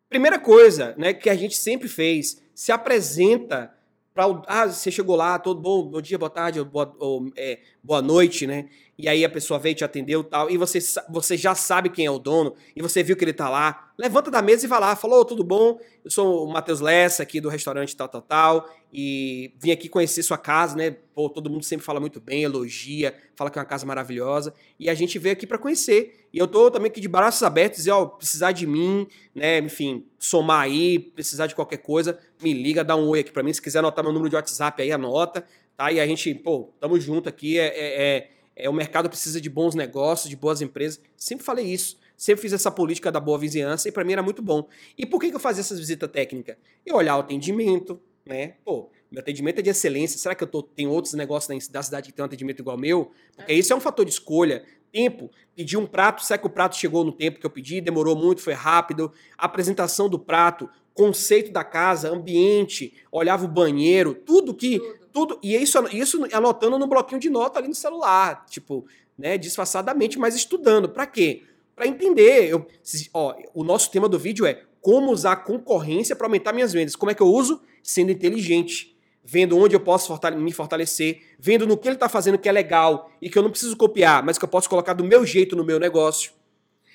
Primeira 0.09 0.39
coisa, 0.39 0.95
né, 0.97 1.13
que 1.13 1.29
a 1.29 1.35
gente 1.35 1.55
sempre 1.57 1.87
fez, 1.87 2.41
se 2.55 2.71
apresenta 2.71 3.71
para 4.17 4.43
ah, 4.47 4.65
você 4.65 4.89
chegou 4.89 5.15
lá, 5.15 5.37
todo 5.37 5.61
bom, 5.61 5.83
bom 5.83 6.01
dia, 6.01 6.17
boa 6.17 6.29
tarde, 6.29 6.63
boa, 6.63 6.91
ou, 6.97 7.31
é, 7.37 7.59
boa 7.83 8.01
noite, 8.01 8.47
né? 8.47 8.67
E 8.97 9.07
aí 9.07 9.23
a 9.23 9.29
pessoa 9.29 9.59
veio 9.59 9.75
te 9.75 9.83
atendeu 9.83 10.23
tal, 10.23 10.49
e 10.49 10.57
você, 10.57 10.79
você 11.07 11.37
já 11.37 11.53
sabe 11.53 11.87
quem 11.87 12.07
é 12.07 12.09
o 12.09 12.17
dono, 12.17 12.55
e 12.75 12.81
você 12.81 13.03
viu 13.03 13.15
que 13.15 13.23
ele 13.23 13.31
tá 13.31 13.47
lá, 13.47 13.91
levanta 13.95 14.31
da 14.31 14.41
mesa 14.41 14.65
e 14.65 14.67
vai 14.67 14.79
lá, 14.79 14.95
falou, 14.95 15.23
tudo 15.23 15.43
bom? 15.43 15.79
Eu 16.03 16.09
sou 16.09 16.47
o 16.47 16.51
Matheus 16.51 16.79
Lessa, 16.79 17.21
aqui 17.21 17.39
do 17.39 17.47
restaurante 17.47 17.95
tal, 17.95 18.09
tal, 18.09 18.23
tal, 18.23 18.69
e 18.91 19.53
vim 19.59 19.69
aqui 19.69 19.87
conhecer 19.87 20.23
sua 20.23 20.37
casa, 20.39 20.75
né? 20.75 20.95
Pô, 21.13 21.29
todo 21.29 21.47
mundo 21.47 21.63
sempre 21.63 21.85
fala 21.85 21.99
muito 21.99 22.19
bem, 22.19 22.41
elogia, 22.41 23.15
fala 23.35 23.51
que 23.51 23.59
é 23.59 23.61
uma 23.61 23.67
casa 23.67 23.85
maravilhosa, 23.85 24.51
e 24.79 24.89
a 24.89 24.95
gente 24.95 25.19
veio 25.19 25.33
aqui 25.33 25.45
para 25.45 25.59
conhecer. 25.59 26.26
E 26.37 26.39
eu 26.39 26.47
tô 26.47 26.69
também 26.69 26.91
aqui 26.91 27.01
de 27.01 27.07
braços 27.07 27.41
abertos, 27.41 27.77
dizer, 27.79 27.89
ó, 27.89 28.05
precisar 28.05 28.51
de 28.51 28.67
mim, 28.67 29.07
né, 29.33 29.57
enfim, 29.57 30.05
somar 30.19 30.61
aí, 30.61 30.99
precisar 30.99 31.47
de 31.47 31.55
qualquer 31.55 31.77
coisa, 31.77 32.19
me 32.39 32.53
liga, 32.53 32.83
dá 32.83 32.95
um 32.95 33.07
oi 33.07 33.21
aqui 33.21 33.31
para 33.31 33.41
mim. 33.41 33.51
Se 33.51 33.59
quiser 33.59 33.79
anotar 33.79 34.03
meu 34.03 34.13
número 34.13 34.29
de 34.29 34.35
WhatsApp 34.35 34.79
aí, 34.79 34.91
anota, 34.91 35.43
tá? 35.75 35.91
E 35.91 35.99
a 35.99 36.05
gente, 36.05 36.35
pô, 36.35 36.69
tamo 36.79 36.99
junto 36.99 37.27
aqui, 37.27 37.57
é, 37.57 37.65
é, 37.65 38.03
é, 38.03 38.29
é 38.55 38.69
o 38.69 38.73
mercado 38.73 39.09
precisa 39.09 39.41
de 39.41 39.49
bons 39.49 39.73
negócios, 39.73 40.29
de 40.29 40.35
boas 40.35 40.61
empresas. 40.61 41.01
Sempre 41.15 41.43
falei 41.43 41.65
isso. 41.65 41.97
Sempre 42.15 42.43
fiz 42.43 42.53
essa 42.53 42.69
política 42.69 43.11
da 43.11 43.19
boa 43.19 43.39
vizinhança 43.39 43.89
e 43.89 43.91
para 43.91 44.03
mim 44.03 44.13
era 44.13 44.21
muito 44.21 44.43
bom. 44.43 44.67
E 44.95 45.07
por 45.07 45.19
que, 45.19 45.31
que 45.31 45.35
eu 45.35 45.39
fazia 45.39 45.61
essas 45.61 45.79
visitas 45.79 46.07
técnicas? 46.11 46.55
Eu 46.85 46.97
olhar 46.97 47.17
o 47.17 47.21
atendimento, 47.21 47.99
né? 48.23 48.53
Pô, 48.63 48.91
meu 49.09 49.21
atendimento 49.21 49.59
é 49.59 49.61
de 49.61 49.69
excelência. 49.69 50.19
Será 50.19 50.35
que 50.35 50.43
eu 50.43 50.47
tô, 50.47 50.61
tem 50.61 50.85
outros 50.85 51.13
negócios 51.13 51.67
da 51.67 51.81
cidade 51.81 52.07
que 52.07 52.13
tem 52.13 52.21
um 52.21 52.25
atendimento 52.25 52.59
igual 52.59 52.75
ao 52.75 52.79
meu? 52.79 53.11
Porque 53.35 53.53
isso 53.53 53.71
é 53.71 53.75
um 53.75 53.79
fator 53.79 54.03
de 54.03 54.11
escolha. 54.11 54.63
Tempo, 54.91 55.29
pedir 55.55 55.77
um 55.77 55.85
prato, 55.85 56.23
será 56.23 56.37
que 56.37 56.47
o 56.47 56.49
prato 56.49 56.75
chegou 56.75 57.03
no 57.03 57.11
tempo 57.11 57.39
que 57.39 57.45
eu 57.45 57.49
pedi? 57.49 57.81
Demorou 57.81 58.15
muito, 58.15 58.41
foi 58.41 58.53
rápido. 58.53 59.11
apresentação 59.37 60.09
do 60.09 60.17
prato, 60.17 60.69
conceito 60.93 61.51
da 61.51 61.63
casa, 61.63 62.09
ambiente, 62.09 62.93
olhava 63.11 63.45
o 63.45 63.47
banheiro, 63.47 64.13
tudo 64.13 64.53
que. 64.53 64.79
Tudo. 64.79 64.97
tudo 65.11 65.39
e 65.43 65.55
isso, 65.55 65.77
isso 65.91 66.25
anotando 66.31 66.79
no 66.79 66.87
bloquinho 66.87 67.19
de 67.19 67.29
nota 67.29 67.59
ali 67.59 67.67
no 67.67 67.75
celular, 67.75 68.45
tipo, 68.49 68.85
né, 69.17 69.37
disfarçadamente, 69.37 70.17
mas 70.17 70.35
estudando. 70.35 70.89
Para 70.89 71.05
quê? 71.05 71.43
para 71.77 71.87
entender. 71.87 72.49
Eu, 72.49 72.67
ó, 73.13 73.35
o 73.53 73.63
nosso 73.63 73.91
tema 73.91 74.09
do 74.09 74.17
vídeo 74.17 74.45
é 74.47 74.63
como 74.81 75.11
usar 75.11 75.33
a 75.33 75.35
concorrência 75.37 76.15
para 76.15 76.25
aumentar 76.25 76.51
minhas 76.51 76.73
vendas. 76.73 76.95
Como 76.95 77.11
é 77.11 77.13
que 77.13 77.21
eu 77.21 77.27
uso? 77.27 77.61
Sendo 77.83 78.11
inteligente. 78.11 78.96
Vendo 79.29 79.57
onde 79.57 79.75
eu 79.75 79.79
posso 79.79 80.07
fortale 80.07 80.37
me 80.37 80.53
fortalecer, 80.53 81.35
vendo 81.37 81.67
no 81.67 81.77
que 81.77 81.85
ele 81.85 81.95
está 81.95 82.07
fazendo 82.07 82.37
que 82.37 82.47
é 82.47 82.51
legal 82.51 83.11
e 83.21 83.29
que 83.29 83.37
eu 83.37 83.43
não 83.43 83.49
preciso 83.49 83.75
copiar, 83.75 84.23
mas 84.23 84.37
que 84.37 84.45
eu 84.45 84.49
posso 84.49 84.69
colocar 84.69 84.93
do 84.93 85.03
meu 85.03 85.25
jeito 85.25 85.53
no 85.53 85.65
meu 85.65 85.79
negócio. 85.79 86.31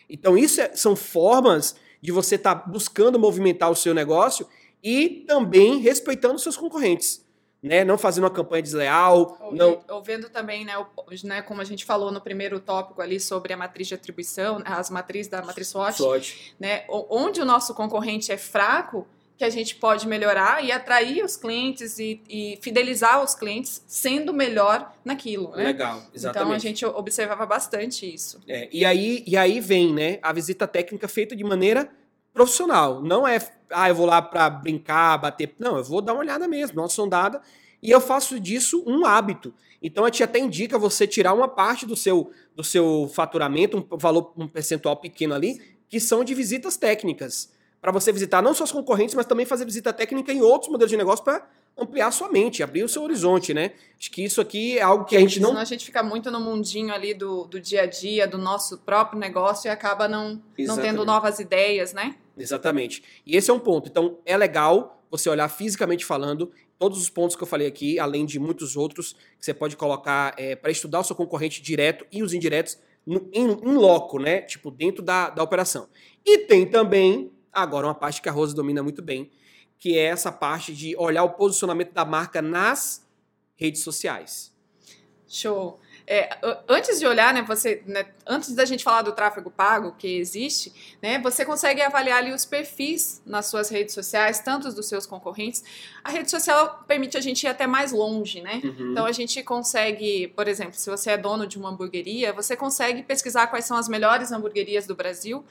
Então, 0.09 0.37
isso 0.39 0.61
é, 0.63 0.75
são 0.75 0.97
formas 0.97 1.77
de 2.01 2.11
você 2.11 2.37
estar 2.37 2.55
tá 2.55 2.67
buscando 2.67 3.19
movimentar 3.19 3.71
o 3.71 3.77
seu 3.77 3.93
negócio 3.93 4.49
e 4.83 5.25
também 5.27 5.79
respeitando 5.79 6.39
seus 6.39 6.57
concorrentes 6.57 7.23
né? 7.63 7.85
Não 7.85 7.97
fazendo 7.97 8.25
uma 8.25 8.31
campanha 8.31 8.63
desleal. 8.63 9.39
Ou, 9.41 9.55
não... 9.55 9.85
ou 9.89 10.03
vendo 10.03 10.29
também, 10.29 10.65
né, 10.65 10.77
o, 10.77 10.87
né, 11.25 11.41
como 11.43 11.61
a 11.61 11.65
gente 11.65 11.85
falou 11.85 12.11
no 12.11 12.21
primeiro 12.21 12.59
tópico 12.59 13.01
ali 13.01 13.21
sobre 13.21 13.53
a 13.53 13.57
matriz 13.57 13.87
de 13.87 13.95
atribuição, 13.95 14.59
né, 14.59 14.65
as 14.67 14.91
matrizes 14.91 15.29
da 15.29 15.43
matriz 15.43 15.69
SWOT, 15.69 15.97
SWOT. 15.97 16.55
Né, 16.59 16.85
onde 16.89 17.41
o 17.41 17.45
nosso 17.45 17.73
concorrente 17.73 18.33
é 18.33 18.37
fraco, 18.37 19.07
que 19.43 19.47
a 19.47 19.51
gente 19.51 19.75
pode 19.75 20.07
melhorar 20.07 20.65
e 20.65 20.71
atrair 20.71 21.25
os 21.25 21.37
clientes 21.37 21.99
e, 21.99 22.21
e 22.29 22.57
fidelizar 22.63 23.21
os 23.25 23.35
clientes 23.35 23.83
sendo 23.89 24.33
melhor 24.33 24.95
naquilo. 25.05 25.51
Né? 25.57 25.65
Legal, 25.65 26.01
exatamente. 26.15 26.47
Então 26.47 26.53
a 26.53 26.59
gente 26.61 26.87
observava 26.87 27.45
bastante 27.45 28.07
isso. 28.07 28.39
É, 28.47 28.69
e, 28.73 28.85
aí, 28.85 29.25
e 29.27 29.37
aí 29.37 29.59
vem 29.59 29.93
né, 29.93 30.21
a 30.23 30.33
visita 30.33 30.65
técnica 30.69 31.09
feita 31.09 31.35
de 31.35 31.43
maneira 31.43 31.91
profissional. 32.33 33.03
Não 33.03 33.27
é, 33.27 33.41
ah, 33.71 33.89
eu 33.89 33.97
vou 33.97 34.07
lá 34.07 34.23
para 34.23 34.49
brincar, 34.49 35.19
bater. 35.19 35.53
Não, 35.59 35.77
eu 35.77 35.83
vou 35.83 36.01
dar 36.01 36.13
uma 36.13 36.21
olhada 36.21 36.47
mesmo, 36.47 36.77
dar 36.77 36.83
uma 36.83 36.89
sondada. 36.89 37.43
E 37.83 37.91
eu 37.91 38.01
faço 38.01 38.39
disso 38.39 38.85
um 38.87 39.05
hábito. 39.05 39.53
Então 39.83 40.05
a 40.05 40.07
gente 40.07 40.23
até 40.23 40.39
indica 40.39 40.79
você 40.79 41.05
tirar 41.05 41.33
uma 41.33 41.49
parte 41.49 41.85
do 41.85 41.97
seu, 41.97 42.31
do 42.55 42.63
seu 42.63 43.11
faturamento, 43.13 43.89
um 43.91 43.99
valor, 43.99 44.33
um 44.37 44.47
percentual 44.47 44.97
pequeno 44.99 45.35
ali, 45.35 45.61
que 45.89 45.99
são 45.99 46.23
de 46.23 46.33
visitas 46.33 46.77
técnicas. 46.77 47.51
Para 47.83 47.93
você 47.93 48.13
visitar 48.13 48.41
não 48.41 48.55
só 48.55 48.65
os 48.65 48.73
concorrentes, 48.73 49.15
mas 49.15 49.27
também 49.27 49.45
fazer 49.45 49.65
visita 49.65 49.93
técnica 49.93 50.33
em 50.33 50.41
outros 50.41 50.71
modelos 50.71 50.91
de 50.91 50.97
negócio 50.97 51.25
para 51.25 51.47
ampliar 51.77 52.13
sua 52.13 52.31
mente, 52.31 52.63
abrir 52.63 52.85
o 52.85 52.89
seu 52.89 53.03
horizonte, 53.03 53.53
né? 53.53 53.73
Acho 53.99 54.11
que 54.11 54.25
isso 54.25 54.41
aqui 54.41 54.79
é 54.79 54.83
algo 54.83 55.05
que 55.05 55.17
a 55.17 55.21
gente 55.21 55.41
não. 55.41 55.49
Senão 55.49 55.61
a 55.61 55.65
gente 55.65 55.85
fica 55.85 56.03
muito 56.03 56.31
no 56.31 56.41
mundinho 56.41 56.95
ali 56.95 57.13
do, 57.13 57.45
do 57.47 57.61
dia 57.61 57.83
a 57.83 57.87
dia, 57.87 58.27
do 58.27 58.39
nosso 58.39 58.79
próprio 58.79 59.19
negócio 59.19 59.67
e 59.67 59.71
acaba 59.71 60.07
não, 60.07 60.41
não 60.61 60.79
tendo 60.79 61.05
novas 61.05 61.41
ideias, 61.41 61.93
né? 61.93 62.15
Exatamente. 62.39 63.03
E 63.27 63.37
esse 63.37 63.51
é 63.51 63.55
um 63.55 63.59
ponto. 63.59 63.89
Então, 63.89 64.17
é 64.25 64.37
legal 64.37 65.03
você 65.11 65.29
olhar 65.29 65.49
fisicamente 65.49 66.05
falando 66.05 66.53
todos 66.79 66.99
os 66.99 67.11
pontos 67.11 67.37
que 67.37 67.43
eu 67.43 67.47
falei 67.47 67.67
aqui, 67.67 67.99
além 67.99 68.25
de 68.25 68.39
muitos 68.39 68.77
outros 68.77 69.13
que 69.39 69.45
você 69.45 69.53
pode 69.53 69.77
colocar 69.77 70.35
é, 70.39 70.57
para 70.57 70.71
estudar 70.71 71.01
o 71.01 71.05
seu 71.05 71.15
concorrente 71.15 71.61
direto 71.61 72.07
e 72.11 72.23
os 72.23 72.33
indiretos 72.33 72.79
em, 73.07 73.21
em 73.33 73.75
loco, 73.75 74.19
né? 74.19 74.41
Tipo, 74.43 74.71
dentro 74.71 75.03
da, 75.03 75.31
da 75.31 75.43
operação. 75.43 75.89
E 76.25 76.39
tem 76.39 76.67
também, 76.67 77.31
agora, 77.53 77.87
uma 77.87 77.95
parte 77.95 78.23
que 78.23 78.29
a 78.29 78.33
Rosa 78.33 78.55
domina 78.55 78.83
muito 78.83 79.03
bem, 79.03 79.31
que 79.79 79.99
é 79.99 80.05
essa 80.05 80.31
parte 80.31 80.75
de 80.75 80.97
olhar 80.97 81.25
o 81.25 81.31
posicionamento 81.31 81.93
da 81.93 82.05
marca 82.05 82.41
nas 82.41 83.07
redes 83.57 83.83
sociais. 83.83 84.53
Show. 85.27 85.81
É, 86.07 86.37
antes 86.69 86.99
de 86.99 87.07
olhar, 87.07 87.33
né, 87.33 87.43
você, 87.43 87.83
né, 87.87 88.07
antes 88.27 88.55
da 88.55 88.65
gente 88.65 88.83
falar 88.83 89.03
do 89.03 89.13
tráfego 89.13 89.51
pago 89.51 89.93
que 89.93 90.19
existe, 90.19 90.97
né, 91.01 91.19
você 91.21 91.45
consegue 91.45 91.81
avaliar 91.81 92.19
ali 92.19 92.33
os 92.33 92.45
perfis 92.45 93.23
nas 93.25 93.47
suas 93.47 93.71
redes 93.71 93.95
sociais, 93.95 94.41
tanto 94.41 94.71
dos 94.73 94.87
seus 94.89 95.07
concorrentes. 95.07 95.63
A 96.03 96.11
rede 96.11 96.31
social 96.31 96.85
permite 96.87 97.17
a 97.17 97.21
gente 97.21 97.45
ir 97.45 97.47
até 97.47 97.67
mais 97.67 97.93
longe, 97.93 98.41
né? 98.41 98.61
Uhum. 98.65 98.91
Então 98.91 99.07
a 99.07 99.13
gente 99.13 99.43
consegue, 99.43 100.29
por 100.29 100.49
exemplo, 100.49 100.75
se 100.75 100.91
você 100.91 101.13
é 101.13 101.17
dono 101.17 101.47
de 101.47 101.57
uma 101.57 101.71
hamburgueria, 101.71 102.33
você 102.33 102.57
consegue 102.57 103.03
pesquisar 103.03 103.47
quais 103.47 103.65
são 103.65 103.77
as 103.77 103.89
melhores 103.89 104.33
hamburguerias 104.33 104.87
do 104.87 104.95
Brasil, 104.95 105.45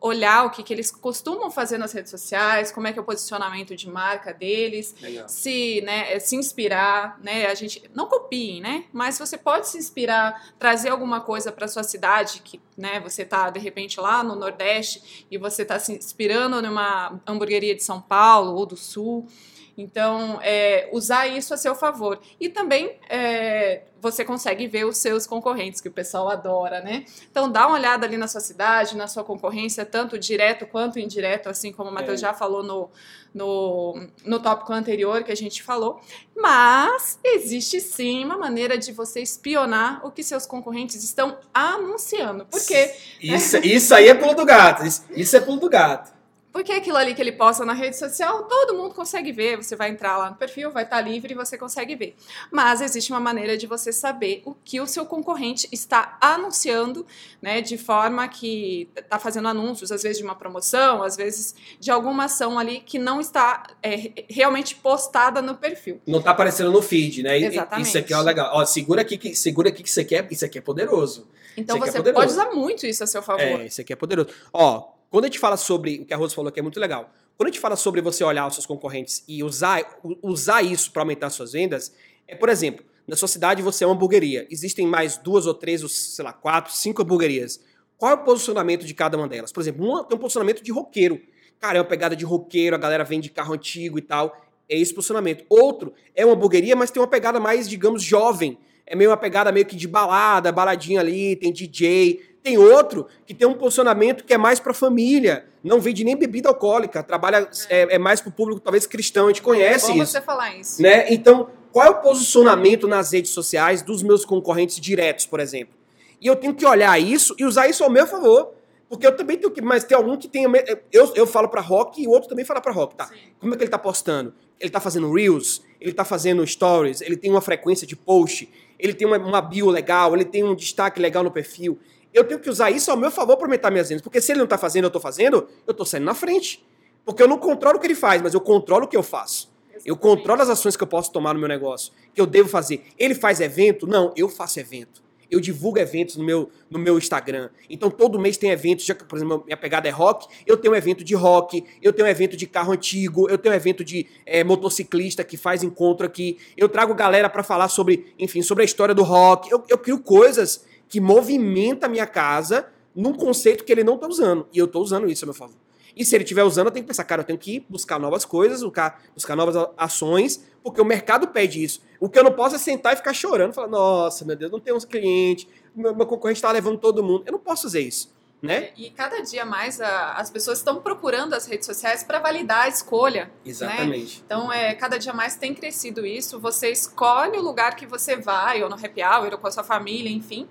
olhar 0.00 0.46
o 0.46 0.50
que, 0.50 0.62
que 0.62 0.72
eles 0.72 0.90
costumam 0.90 1.50
fazer 1.50 1.76
nas 1.76 1.92
redes 1.92 2.10
sociais, 2.10 2.72
como 2.72 2.86
é 2.86 2.92
que 2.92 2.98
é 2.98 3.02
o 3.02 3.04
posicionamento 3.04 3.76
de 3.76 3.88
marca 3.88 4.32
deles, 4.32 4.94
Legal. 5.00 5.28
se, 5.28 5.82
né, 5.82 6.18
se 6.18 6.36
inspirar, 6.36 7.20
né, 7.22 7.46
a 7.46 7.54
gente 7.54 7.82
não 7.94 8.06
copiem, 8.06 8.62
né, 8.62 8.84
mas 8.92 9.18
você 9.18 9.36
pode 9.36 9.68
se 9.68 9.76
inspirar, 9.76 10.54
trazer 10.58 10.88
alguma 10.88 11.20
coisa 11.20 11.52
para 11.52 11.68
sua 11.68 11.82
cidade 11.82 12.40
que, 12.42 12.58
né, 12.76 12.98
você 13.00 13.24
tá 13.24 13.50
de 13.50 13.60
repente 13.60 14.00
lá 14.00 14.22
no 14.22 14.34
Nordeste 14.34 15.26
e 15.30 15.36
você 15.36 15.64
tá 15.64 15.78
se 15.78 15.92
inspirando 15.92 16.62
numa 16.62 17.20
hamburgueria 17.26 17.74
de 17.74 17.82
São 17.82 18.00
Paulo 18.00 18.54
ou 18.54 18.64
do 18.64 18.76
Sul, 18.76 19.28
então, 19.76 20.38
é, 20.42 20.88
usar 20.92 21.26
isso 21.26 21.54
a 21.54 21.56
seu 21.56 21.74
favor. 21.74 22.20
E 22.38 22.48
também 22.48 22.98
é, 23.08 23.82
você 24.00 24.24
consegue 24.24 24.66
ver 24.66 24.84
os 24.84 24.96
seus 24.98 25.26
concorrentes, 25.26 25.80
que 25.80 25.88
o 25.88 25.92
pessoal 25.92 26.28
adora, 26.28 26.80
né? 26.80 27.04
Então, 27.30 27.50
dá 27.50 27.66
uma 27.66 27.76
olhada 27.76 28.06
ali 28.06 28.16
na 28.16 28.28
sua 28.28 28.40
cidade, 28.40 28.96
na 28.96 29.06
sua 29.06 29.22
concorrência, 29.22 29.84
tanto 29.84 30.18
direto 30.18 30.66
quanto 30.66 30.98
indireto, 30.98 31.48
assim 31.48 31.72
como 31.72 31.90
o 31.90 31.92
Matheus 31.92 32.18
é. 32.20 32.22
já 32.22 32.34
falou 32.34 32.62
no, 32.62 32.90
no, 33.34 34.06
no 34.24 34.40
tópico 34.40 34.72
anterior 34.72 35.22
que 35.22 35.32
a 35.32 35.36
gente 35.36 35.62
falou. 35.62 36.00
Mas 36.36 37.18
existe 37.22 37.80
sim 37.80 38.24
uma 38.24 38.38
maneira 38.38 38.78
de 38.78 38.92
você 38.92 39.20
espionar 39.20 40.04
o 40.04 40.10
que 40.10 40.22
seus 40.22 40.46
concorrentes 40.46 41.02
estão 41.04 41.38
anunciando. 41.52 42.46
Porque. 42.46 42.94
Isso, 43.20 43.58
isso 43.58 43.94
aí 43.94 44.08
é 44.08 44.14
pulo 44.14 44.34
do 44.34 44.44
gato. 44.44 44.86
Isso, 44.86 45.04
isso 45.10 45.36
é 45.36 45.40
pulo 45.40 45.60
do 45.60 45.68
gato. 45.68 46.19
Porque 46.52 46.72
aquilo 46.72 46.96
ali 46.96 47.14
que 47.14 47.20
ele 47.20 47.32
posta 47.32 47.64
na 47.64 47.72
rede 47.72 47.96
social, 47.96 48.44
todo 48.44 48.74
mundo 48.74 48.94
consegue 48.94 49.30
ver. 49.32 49.56
Você 49.56 49.76
vai 49.76 49.90
entrar 49.90 50.16
lá 50.16 50.30
no 50.30 50.36
perfil, 50.36 50.70
vai 50.70 50.84
estar 50.84 51.00
livre 51.00 51.32
e 51.32 51.36
você 51.36 51.56
consegue 51.56 51.94
ver. 51.94 52.16
Mas 52.50 52.80
existe 52.80 53.12
uma 53.12 53.20
maneira 53.20 53.56
de 53.56 53.66
você 53.66 53.92
saber 53.92 54.42
o 54.44 54.54
que 54.54 54.80
o 54.80 54.86
seu 54.86 55.06
concorrente 55.06 55.68
está 55.70 56.18
anunciando, 56.20 57.06
né? 57.40 57.60
De 57.60 57.78
forma 57.78 58.26
que 58.28 58.88
está 58.96 59.18
fazendo 59.18 59.48
anúncios, 59.48 59.92
às 59.92 60.02
vezes 60.02 60.18
de 60.18 60.24
uma 60.24 60.34
promoção, 60.34 61.02
às 61.02 61.16
vezes 61.16 61.54
de 61.78 61.90
alguma 61.90 62.24
ação 62.24 62.58
ali 62.58 62.80
que 62.80 62.98
não 62.98 63.20
está 63.20 63.62
é, 63.82 64.24
realmente 64.28 64.74
postada 64.74 65.40
no 65.40 65.54
perfil. 65.54 66.00
Não 66.06 66.18
está 66.18 66.32
aparecendo 66.32 66.72
no 66.72 66.82
feed, 66.82 67.22
né? 67.22 67.38
Exatamente. 67.38 67.86
Isso 67.86 67.98
aqui 67.98 68.12
é 68.12 68.18
legal. 68.18 68.50
Ó, 68.54 68.64
segura 68.64 69.02
aqui 69.02 69.16
que 69.16 69.34
segura 69.36 69.68
aqui 69.68 69.82
que 69.82 69.88
isso 69.88 70.00
aqui 70.00 70.16
é, 70.16 70.26
isso 70.30 70.44
aqui 70.44 70.58
é 70.58 70.60
poderoso. 70.60 71.28
Então 71.56 71.78
você 71.78 71.98
é 71.98 72.12
pode 72.12 72.32
usar 72.32 72.50
muito 72.50 72.86
isso 72.86 73.04
a 73.04 73.06
seu 73.06 73.22
favor. 73.22 73.42
É, 73.42 73.66
isso 73.66 73.80
aqui 73.80 73.92
é 73.92 73.96
poderoso. 73.96 74.30
Ó, 74.52 74.99
quando 75.10 75.24
a 75.24 75.26
gente 75.26 75.38
fala 75.38 75.56
sobre 75.56 76.00
o 76.00 76.04
que 76.06 76.14
a 76.14 76.16
Rosa 76.16 76.34
falou 76.34 76.52
que 76.52 76.60
é 76.60 76.62
muito 76.62 76.78
legal, 76.78 77.12
quando 77.36 77.48
a 77.48 77.50
gente 77.50 77.60
fala 77.60 77.74
sobre 77.74 78.00
você 78.00 78.22
olhar 78.22 78.46
os 78.46 78.54
seus 78.54 78.66
concorrentes 78.66 79.24
e 79.26 79.42
usar, 79.42 79.98
usar 80.22 80.62
isso 80.62 80.92
para 80.92 81.02
aumentar 81.02 81.30
suas 81.30 81.52
vendas, 81.52 81.92
é, 82.28 82.36
por 82.36 82.48
exemplo, 82.48 82.84
na 83.08 83.16
sua 83.16 83.26
cidade 83.26 83.60
você 83.60 83.82
é 83.82 83.86
uma 83.86 83.94
hamburgueria, 83.94 84.46
existem 84.50 84.86
mais 84.86 85.16
duas 85.16 85.46
ou 85.46 85.54
três, 85.54 85.82
ou, 85.82 85.88
sei 85.88 86.24
lá, 86.24 86.32
quatro, 86.32 86.72
cinco 86.72 87.02
hamburguerias. 87.02 87.60
Qual 87.98 88.12
é 88.12 88.14
o 88.14 88.18
posicionamento 88.18 88.86
de 88.86 88.94
cada 88.94 89.16
uma 89.18 89.26
delas? 89.26 89.52
Por 89.52 89.60
exemplo, 89.60 89.84
uma 89.84 90.04
tem 90.04 90.16
um 90.16 90.20
posicionamento 90.20 90.62
de 90.62 90.70
roqueiro. 90.70 91.20
Cara, 91.58 91.78
é 91.78 91.80
uma 91.80 91.86
pegada 91.86 92.14
de 92.14 92.24
roqueiro, 92.24 92.76
a 92.76 92.78
galera 92.78 93.04
vende 93.04 93.28
carro 93.28 93.52
antigo 93.52 93.98
e 93.98 94.02
tal. 94.02 94.40
É 94.68 94.78
esse 94.78 94.94
posicionamento. 94.94 95.44
Outro 95.48 95.92
é 96.14 96.24
uma 96.24 96.34
hamburgueria, 96.34 96.76
mas 96.76 96.90
tem 96.90 97.02
uma 97.02 97.08
pegada 97.08 97.40
mais, 97.40 97.68
digamos, 97.68 98.02
jovem. 98.02 98.56
É 98.86 98.94
meio 98.94 99.10
uma 99.10 99.16
pegada 99.16 99.50
meio 99.50 99.66
que 99.66 99.76
de 99.76 99.86
balada, 99.86 100.50
baladinha 100.50 101.00
ali, 101.00 101.36
tem 101.36 101.52
DJ, 101.52 102.29
tem 102.42 102.58
outro 102.58 103.06
que 103.26 103.34
tem 103.34 103.46
um 103.46 103.54
posicionamento 103.54 104.24
que 104.24 104.32
é 104.32 104.38
mais 104.38 104.58
para 104.58 104.72
família, 104.72 105.46
não 105.62 105.80
vende 105.80 106.04
nem 106.04 106.16
bebida 106.16 106.48
alcoólica, 106.48 107.02
trabalha 107.02 107.48
é, 107.68 107.94
é 107.94 107.98
mais 107.98 108.20
para 108.20 108.30
o 108.30 108.32
público 108.32 108.60
talvez 108.60 108.86
cristão, 108.86 109.26
a 109.26 109.28
gente 109.28 109.42
conhece 109.42 109.90
é 109.90 109.94
bom 109.94 110.02
isso. 110.02 110.12
você 110.12 110.20
falar 110.20 110.56
isso. 110.56 110.80
Né? 110.80 111.12
Então, 111.12 111.48
qual 111.72 111.86
é 111.86 111.90
o 111.90 112.00
posicionamento 112.00 112.88
nas 112.88 113.12
redes 113.12 113.30
sociais 113.30 113.82
dos 113.82 114.02
meus 114.02 114.24
concorrentes 114.24 114.80
diretos, 114.80 115.26
por 115.26 115.40
exemplo? 115.40 115.74
E 116.20 116.26
eu 116.26 116.36
tenho 116.36 116.54
que 116.54 116.66
olhar 116.66 116.98
isso 116.98 117.34
e 117.38 117.44
usar 117.44 117.68
isso 117.68 117.82
ao 117.82 117.90
meu 117.90 118.06
favor. 118.06 118.52
Porque 118.88 119.06
eu 119.06 119.16
também 119.16 119.38
tenho 119.38 119.52
que. 119.52 119.62
Mas 119.62 119.84
tem 119.84 119.96
algum 119.96 120.16
que 120.16 120.26
tem. 120.26 120.44
Eu, 120.92 121.12
eu 121.14 121.24
falo 121.24 121.48
para 121.48 121.60
rock 121.60 122.02
e 122.02 122.08
o 122.08 122.10
outro 122.10 122.28
também 122.28 122.44
fala 122.44 122.60
para 122.60 122.72
rock, 122.72 122.96
tá? 122.96 123.06
Sim. 123.06 123.14
Como 123.38 123.54
é 123.54 123.56
que 123.56 123.62
ele 123.62 123.70
tá 123.70 123.78
postando? 123.78 124.34
Ele 124.58 124.68
tá 124.68 124.80
fazendo 124.80 125.10
reels, 125.12 125.62
ele 125.80 125.92
tá 125.92 126.04
fazendo 126.04 126.44
stories, 126.44 127.00
ele 127.00 127.16
tem 127.16 127.30
uma 127.30 127.40
frequência 127.40 127.86
de 127.86 127.94
post, 127.94 128.50
ele 128.78 128.92
tem 128.92 129.06
uma, 129.06 129.16
uma 129.16 129.40
bio 129.40 129.70
legal, 129.70 130.12
ele 130.12 130.24
tem 130.24 130.42
um 130.42 130.56
destaque 130.56 131.00
legal 131.00 131.22
no 131.22 131.30
perfil 131.30 131.78
eu 132.12 132.24
tenho 132.24 132.40
que 132.40 132.50
usar 132.50 132.70
isso 132.70 132.90
ao 132.90 132.96
meu 132.96 133.10
favor 133.10 133.36
para 133.36 133.46
aumentar 133.46 133.70
minhas 133.70 133.88
vendas. 133.88 134.02
Porque 134.02 134.20
se 134.20 134.32
ele 134.32 134.38
não 134.38 134.44
está 134.44 134.58
fazendo, 134.58 134.84
eu 134.84 134.88
estou 134.88 135.00
fazendo, 135.00 135.48
eu 135.66 135.70
estou 135.70 135.86
saindo 135.86 136.04
na 136.04 136.14
frente. 136.14 136.64
Porque 137.04 137.22
eu 137.22 137.28
não 137.28 137.38
controlo 137.38 137.78
o 137.78 137.80
que 137.80 137.86
ele 137.86 137.94
faz, 137.94 138.20
mas 138.20 138.34
eu 138.34 138.40
controlo 138.40 138.84
o 138.84 138.88
que 138.88 138.96
eu 138.96 139.02
faço. 139.02 139.50
Eu 139.84 139.96
controlo 139.96 140.42
as 140.42 140.50
ações 140.50 140.76
que 140.76 140.82
eu 140.82 140.86
posso 140.86 141.10
tomar 141.10 141.32
no 141.32 141.40
meu 141.40 141.48
negócio, 141.48 141.92
que 142.14 142.20
eu 142.20 142.26
devo 142.26 142.48
fazer. 142.48 142.84
Ele 142.98 143.14
faz 143.14 143.40
evento? 143.40 143.86
Não, 143.86 144.12
eu 144.16 144.28
faço 144.28 144.60
evento. 144.60 145.02
Eu 145.30 145.40
divulgo 145.40 145.78
eventos 145.78 146.16
no 146.16 146.24
meu, 146.24 146.50
no 146.68 146.78
meu 146.78 146.98
Instagram. 146.98 147.50
Então, 147.68 147.88
todo 147.88 148.18
mês 148.18 148.36
tem 148.36 148.50
eventos. 148.50 148.84
Já 148.84 148.94
que, 148.94 149.04
por 149.04 149.16
exemplo, 149.16 149.44
minha 149.46 149.56
pegada 149.56 149.86
é 149.88 149.90
rock, 149.90 150.26
eu 150.44 150.56
tenho 150.56 150.74
um 150.74 150.76
evento 150.76 151.04
de 151.04 151.14
rock, 151.14 151.64
eu 151.80 151.92
tenho 151.92 152.06
um 152.06 152.10
evento 152.10 152.36
de 152.36 152.48
carro 152.48 152.72
antigo, 152.72 153.30
eu 153.30 153.38
tenho 153.38 153.54
um 153.54 153.56
evento 153.56 153.84
de 153.84 154.08
é, 154.26 154.42
motociclista 154.42 155.22
que 155.22 155.36
faz 155.36 155.62
encontro 155.62 156.04
aqui. 156.04 156.36
Eu 156.56 156.68
trago 156.68 156.92
galera 156.94 157.30
para 157.30 157.44
falar 157.44 157.68
sobre, 157.68 158.12
enfim, 158.18 158.42
sobre 158.42 158.62
a 158.62 158.64
história 158.64 158.94
do 158.94 159.04
rock. 159.04 159.50
Eu, 159.50 159.62
eu 159.68 159.78
crio 159.78 160.00
coisas 160.00 160.64
que 160.90 161.00
movimentam 161.00 161.88
a 161.88 161.90
minha 161.90 162.06
casa 162.06 162.66
num 162.94 163.14
conceito 163.14 163.64
que 163.64 163.72
ele 163.72 163.84
não 163.84 163.94
está 163.94 164.08
usando. 164.08 164.46
E 164.52 164.58
eu 164.58 164.66
estou 164.66 164.82
usando 164.82 165.08
isso 165.08 165.24
a 165.24 165.26
meu 165.26 165.34
favor. 165.34 165.56
E 165.96 166.04
se 166.04 166.14
ele 166.14 166.24
estiver 166.24 166.42
usando, 166.42 166.66
eu 166.66 166.72
tenho 166.72 166.84
que 166.84 166.88
pensar, 166.88 167.04
cara, 167.04 167.22
eu 167.22 167.26
tenho 167.26 167.38
que 167.38 167.64
buscar 167.68 167.98
novas 167.98 168.24
coisas, 168.24 168.62
buscar, 168.62 169.02
buscar 169.14 169.36
novas 169.36 169.56
ações, 169.76 170.44
porque 170.62 170.80
o 170.80 170.84
mercado 170.84 171.28
pede 171.28 171.62
isso. 171.62 171.80
O 171.98 172.08
que 172.08 172.18
eu 172.18 172.24
não 172.24 172.32
posso 172.32 172.56
é 172.56 172.58
sentar 172.58 172.92
e 172.92 172.96
ficar 172.96 173.14
chorando, 173.14 173.52
falar, 173.52 173.68
nossa, 173.68 174.24
meu 174.24 174.36
Deus, 174.36 174.50
não 174.50 174.60
tem 174.60 174.74
uns 174.74 174.84
clientes, 174.84 175.46
meu, 175.74 175.94
meu 175.94 176.06
concorrente 176.06 176.38
está 176.38 176.50
levando 176.50 176.78
todo 176.78 177.02
mundo. 177.02 177.22
Eu 177.26 177.32
não 177.32 177.38
posso 177.38 177.62
fazer 177.62 177.80
isso. 177.80 178.12
Né? 178.42 178.70
E 178.74 178.88
cada 178.90 179.20
dia 179.20 179.44
mais 179.44 179.82
a, 179.82 180.14
as 180.14 180.30
pessoas 180.30 180.58
estão 180.58 180.80
procurando 180.80 181.34
as 181.34 181.44
redes 181.44 181.66
sociais 181.66 182.02
para 182.02 182.18
validar 182.18 182.62
a 182.62 182.68
escolha. 182.68 183.26
Né? 183.26 183.30
Exatamente. 183.44 184.18
Né? 184.18 184.22
Então, 184.24 184.50
é, 184.50 184.74
cada 184.74 184.98
dia 184.98 185.12
mais 185.12 185.36
tem 185.36 185.54
crescido 185.54 186.06
isso. 186.06 186.40
Você 186.40 186.70
escolhe 186.70 187.36
o 187.36 187.42
lugar 187.42 187.76
que 187.76 187.86
você 187.86 188.16
vai, 188.16 188.62
ou 188.62 188.70
no 188.70 188.76
happy 188.76 189.02
hour, 189.02 189.32
ou 189.32 189.38
com 189.38 189.46
a 189.46 189.50
sua 189.50 189.62
família, 189.62 190.10
enfim, 190.10 190.48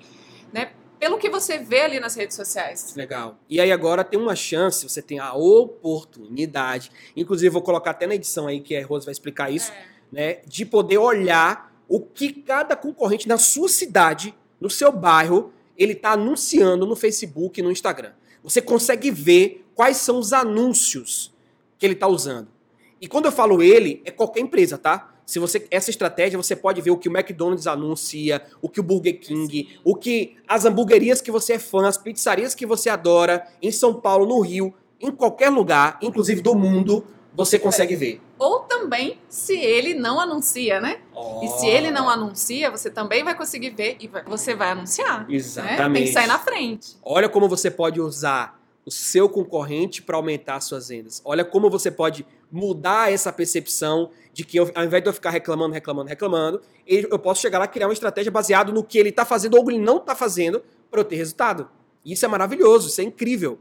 né? 0.54 0.72
pelo 1.00 1.18
que 1.18 1.30
você 1.30 1.58
vê 1.58 1.82
ali 1.82 2.00
nas 2.00 2.14
redes 2.14 2.36
sociais. 2.36 2.94
Legal. 2.96 3.40
E 3.50 3.62
aí 3.62 3.72
agora 3.72 4.04
tem 4.04 4.20
uma 4.20 4.36
chance, 4.36 4.88
você 4.88 5.02
tem 5.02 5.18
a 5.18 5.34
oportunidade, 5.34 6.92
inclusive 7.16 7.50
vou 7.50 7.62
colocar 7.62 7.92
até 7.92 8.06
na 8.06 8.16
edição 8.16 8.48
aí 8.48 8.60
que 8.60 8.76
a 8.76 8.86
Rose 8.86 9.06
vai 9.06 9.14
explicar 9.14 9.50
isso, 9.50 9.72
é. 9.72 9.86
né, 10.12 10.38
de 10.46 10.66
poder 10.66 10.98
olhar 10.98 11.74
o 11.88 12.02
que 12.02 12.34
cada 12.34 12.76
concorrente 12.76 13.28
na 13.28 13.38
sua 13.38 13.70
cidade, 13.70 14.36
no 14.60 14.70
seu 14.70 14.92
bairro, 14.92 15.54
ele 15.78 15.94
está 15.94 16.12
anunciando 16.12 16.86
no 16.86 16.96
Facebook 16.96 17.60
e 17.60 17.64
no 17.64 17.72
Instagram. 17.72 18.12
Você 18.44 18.62
consegue 18.62 19.10
ver 19.10 19.66
quais 19.74 19.98
são 19.98 20.20
os 20.20 20.34
anúncios 20.34 21.34
que 21.78 21.86
ele 21.86 21.94
está 21.94 22.08
usando. 22.08 22.50
E 23.02 23.08
quando 23.08 23.26
eu 23.26 23.32
falo 23.32 23.64
ele, 23.64 24.02
é 24.04 24.12
qualquer 24.12 24.42
empresa, 24.42 24.78
tá? 24.78 25.09
Se 25.30 25.38
você 25.38 25.68
essa 25.70 25.92
estratégia, 25.92 26.40
você 26.40 26.56
pode 26.56 26.82
ver 26.82 26.90
o 26.90 26.98
que 26.98 27.08
o 27.08 27.16
McDonald's 27.16 27.68
anuncia, 27.68 28.42
o 28.64 28.68
que 28.68 28.80
o 28.80 28.84
Burger 28.84 29.20
King, 29.20 29.80
o 29.84 29.96
que 29.96 30.36
as 30.48 30.66
hamburguerias 30.66 31.22
que 31.22 31.30
você 31.30 31.54
é 31.54 31.60
fã, 31.60 31.88
as 31.88 32.00
pizzarias 32.00 32.56
que 32.56 32.66
você 32.66 32.90
adora 32.90 33.48
em 33.62 33.72
São 33.72 33.94
Paulo, 33.94 34.26
no 34.26 34.40
Rio, 34.40 34.74
em 35.00 35.12
qualquer 35.12 35.50
lugar, 35.50 36.00
inclusive 36.02 36.42
do 36.42 36.56
mundo, 36.56 37.06
você 37.32 37.60
consegue 37.60 37.96
ver. 37.96 38.20
Ou 38.40 38.62
também 38.62 39.20
se 39.30 39.56
ele 39.56 39.94
não 39.94 40.20
anuncia, 40.20 40.82
né? 40.82 41.00
Oh. 41.14 41.42
E 41.44 41.48
se 41.60 41.68
ele 41.68 41.92
não 41.92 42.10
anuncia, 42.10 42.72
você 42.72 42.90
também 42.90 43.24
vai 43.24 43.38
conseguir 43.38 43.70
ver 43.70 43.98
e 44.00 44.10
você 44.26 44.56
vai 44.56 44.72
anunciar. 44.72 45.30
Exatamente. 45.30 45.80
Né? 45.80 45.94
Tem 45.94 46.04
que 46.06 46.12
sair 46.12 46.28
na 46.28 46.40
frente. 46.40 46.98
Olha 47.04 47.30
como 47.30 47.48
você 47.48 47.70
pode 47.70 48.02
usar 48.02 48.60
o 48.84 48.90
seu 48.90 49.30
concorrente 49.30 50.02
para 50.02 50.18
aumentar 50.18 50.60
suas 50.62 50.88
vendas. 50.88 51.22
Olha 51.24 51.46
como 51.46 51.70
você 51.70 51.92
pode 51.92 52.26
mudar 52.52 53.12
essa 53.12 53.32
percepção 53.32 54.12
de 54.34 54.44
que 54.44 54.58
eu, 54.58 54.72
ao 54.74 54.84
invés 54.84 55.04
de 55.04 55.10
eu 55.10 55.14
ficar 55.14 55.30
reclamando, 55.30 55.74
reclamando, 55.74 56.10
reclamando, 56.10 56.62
eu 56.88 57.20
posso 57.20 57.42
chegar 57.42 57.60
lá 57.60 57.66
e 57.66 57.68
criar 57.68 57.88
uma 57.88 57.94
estratégia 57.94 58.32
baseada 58.32 58.72
no 58.72 58.84
que 58.84 58.98
ele 58.98 59.10
está 59.10 59.26
fazendo 59.26 59.58
ou 59.58 59.70
ele 59.70 59.80
não 59.80 59.98
está 59.98 60.16
fazendo 60.16 60.64
para 60.90 61.00
eu 61.02 61.06
ter 61.06 61.16
resultado. 61.16 61.70
Isso 62.06 62.26
é 62.26 62.28
maravilhoso, 62.28 62.88
isso 62.88 63.02
é 63.02 63.04
incrível. 63.04 63.60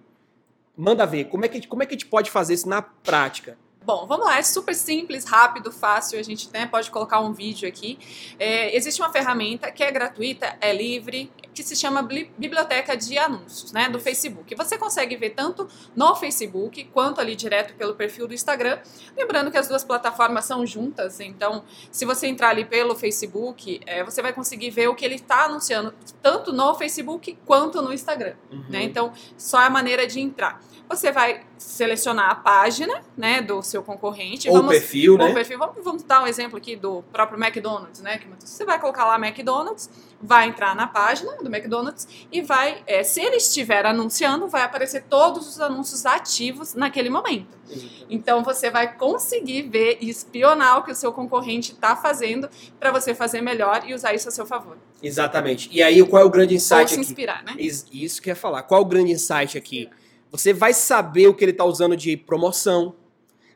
Manda 0.76 1.04
ver, 1.04 1.25
como 1.25 1.45
é, 1.45 1.49
que, 1.49 1.66
como 1.66 1.83
é 1.83 1.87
que 1.87 1.95
a 1.95 1.99
gente 1.99 2.07
pode 2.07 2.30
fazer 2.30 2.54
isso 2.54 2.68
na 2.68 2.80
prática? 2.80 3.59
Bom, 3.88 4.07
vamos 4.07 4.26
lá, 4.26 4.37
é 4.37 4.42
super 4.42 4.75
simples, 4.75 5.25
rápido, 5.25 5.73
fácil, 5.73 6.21
a 6.21 6.23
gente 6.23 6.50
né, 6.52 6.66
pode 6.66 6.90
colocar 6.90 7.21
um 7.21 7.33
vídeo 7.33 7.66
aqui. 7.66 7.99
É, 8.38 8.76
existe 8.76 9.00
uma 9.00 9.11
ferramenta 9.11 9.73
que 9.73 9.83
é 9.83 9.90
gratuita, 9.90 10.58
é 10.60 10.75
livre, 10.75 11.32
que 11.54 11.63
se 11.63 11.75
chama 11.75 12.02
Biblioteca 12.02 12.95
de 12.95 13.17
Anúncios, 13.17 13.73
né, 13.73 13.89
do 13.89 13.99
Facebook. 13.99 14.54
Você 14.54 14.76
consegue 14.76 15.17
ver 15.17 15.30
tanto 15.30 15.67
no 15.97 16.15
Facebook 16.17 16.84
quanto 16.93 17.19
ali 17.19 17.34
direto 17.34 17.73
pelo 17.76 17.95
perfil 17.95 18.28
do 18.28 18.34
Instagram. 18.34 18.78
Lembrando 19.17 19.50
que 19.50 19.56
as 19.56 19.69
duas 19.69 19.82
plataformas 19.82 20.45
são 20.45 20.67
juntas, 20.67 21.19
então 21.19 21.65
se 21.91 22.04
você 22.04 22.26
entrar 22.26 22.50
ali 22.50 22.67
pelo 22.67 22.95
Facebook, 22.95 23.80
é, 23.86 24.04
você 24.04 24.21
vai 24.21 24.34
conseguir 24.34 24.69
ver 24.69 24.89
o 24.89 24.95
que 24.95 25.02
ele 25.02 25.15
está 25.15 25.47
anunciando 25.47 25.95
tanto 26.21 26.52
no 26.52 26.75
Facebook 26.75 27.39
quanto 27.47 27.80
no 27.80 27.91
Instagram. 27.91 28.34
Uhum. 28.52 28.67
Né? 28.69 28.82
Então, 28.82 29.15
só 29.39 29.63
é 29.63 29.65
a 29.65 29.71
maneira 29.71 30.06
de 30.06 30.21
entrar. 30.21 30.60
Você 30.91 31.10
vai 31.10 31.48
selecionar 31.58 32.30
a 32.30 32.34
página, 32.34 33.02
né, 33.16 33.42
do 33.42 33.62
seu 33.62 33.82
concorrente. 33.82 34.49
Ou 34.49 34.56
vamos, 34.56 34.71
perfil, 34.71 35.12
ou 35.12 35.18
né? 35.18 35.34
perfil. 35.34 35.58
Vamos, 35.58 35.84
vamos, 35.84 36.02
dar 36.02 36.23
um 36.23 36.26
exemplo 36.26 36.56
aqui 36.56 36.76
do 36.76 37.02
próprio 37.12 37.42
McDonald's, 37.42 38.00
né? 38.00 38.21
Você 38.38 38.64
vai 38.64 38.80
colocar 38.80 39.04
lá 39.04 39.16
McDonald's, 39.16 39.90
vai 40.21 40.49
entrar 40.49 40.75
na 40.75 40.86
página 40.86 41.36
do 41.36 41.47
McDonald's 41.47 42.08
e 42.32 42.40
vai, 42.40 42.82
é, 42.86 43.02
se 43.02 43.21
ele 43.21 43.36
estiver 43.36 43.84
anunciando, 43.84 44.49
vai 44.49 44.62
aparecer 44.62 45.04
todos 45.08 45.49
os 45.49 45.60
anúncios 45.60 46.06
ativos 46.06 46.75
naquele 46.75 47.10
momento. 47.10 47.58
Então 48.08 48.42
você 48.42 48.71
vai 48.71 48.94
conseguir 48.97 49.62
ver 49.62 49.99
e 50.00 50.08
espionar 50.08 50.78
o 50.78 50.82
que 50.82 50.92
o 50.92 50.94
seu 50.94 51.12
concorrente 51.12 51.73
está 51.73 51.94
fazendo 51.94 52.49
para 52.80 52.90
você 52.90 53.14
fazer 53.14 53.40
melhor 53.42 53.82
e 53.86 53.94
usar 53.94 54.14
isso 54.14 54.28
a 54.28 54.32
seu 54.32 54.47
favor. 54.47 54.76
Exatamente. 55.02 55.68
E 55.71 55.82
aí 55.82 56.02
qual 56.06 56.23
é 56.23 56.25
o 56.25 56.30
grande 56.30 56.54
insight 56.54 56.82
Ou 56.82 56.88
se 56.88 57.00
inspirar, 57.00 57.40
aqui? 57.40 57.56
né? 57.56 57.62
Isso 57.92 58.23
que 58.23 58.30
ia 58.30 58.36
falar. 58.36 58.62
Qual 58.62 58.80
é 58.80 58.84
o 58.84 58.86
grande 58.86 59.12
insight 59.12 59.58
aqui? 59.58 59.90
Você 60.30 60.52
vai 60.52 60.75
saber 60.75 61.28
o 61.28 61.34
que 61.34 61.45
ele 61.45 61.52
está 61.52 61.64
usando 61.64 61.97
de 61.97 62.17
promoção. 62.17 62.95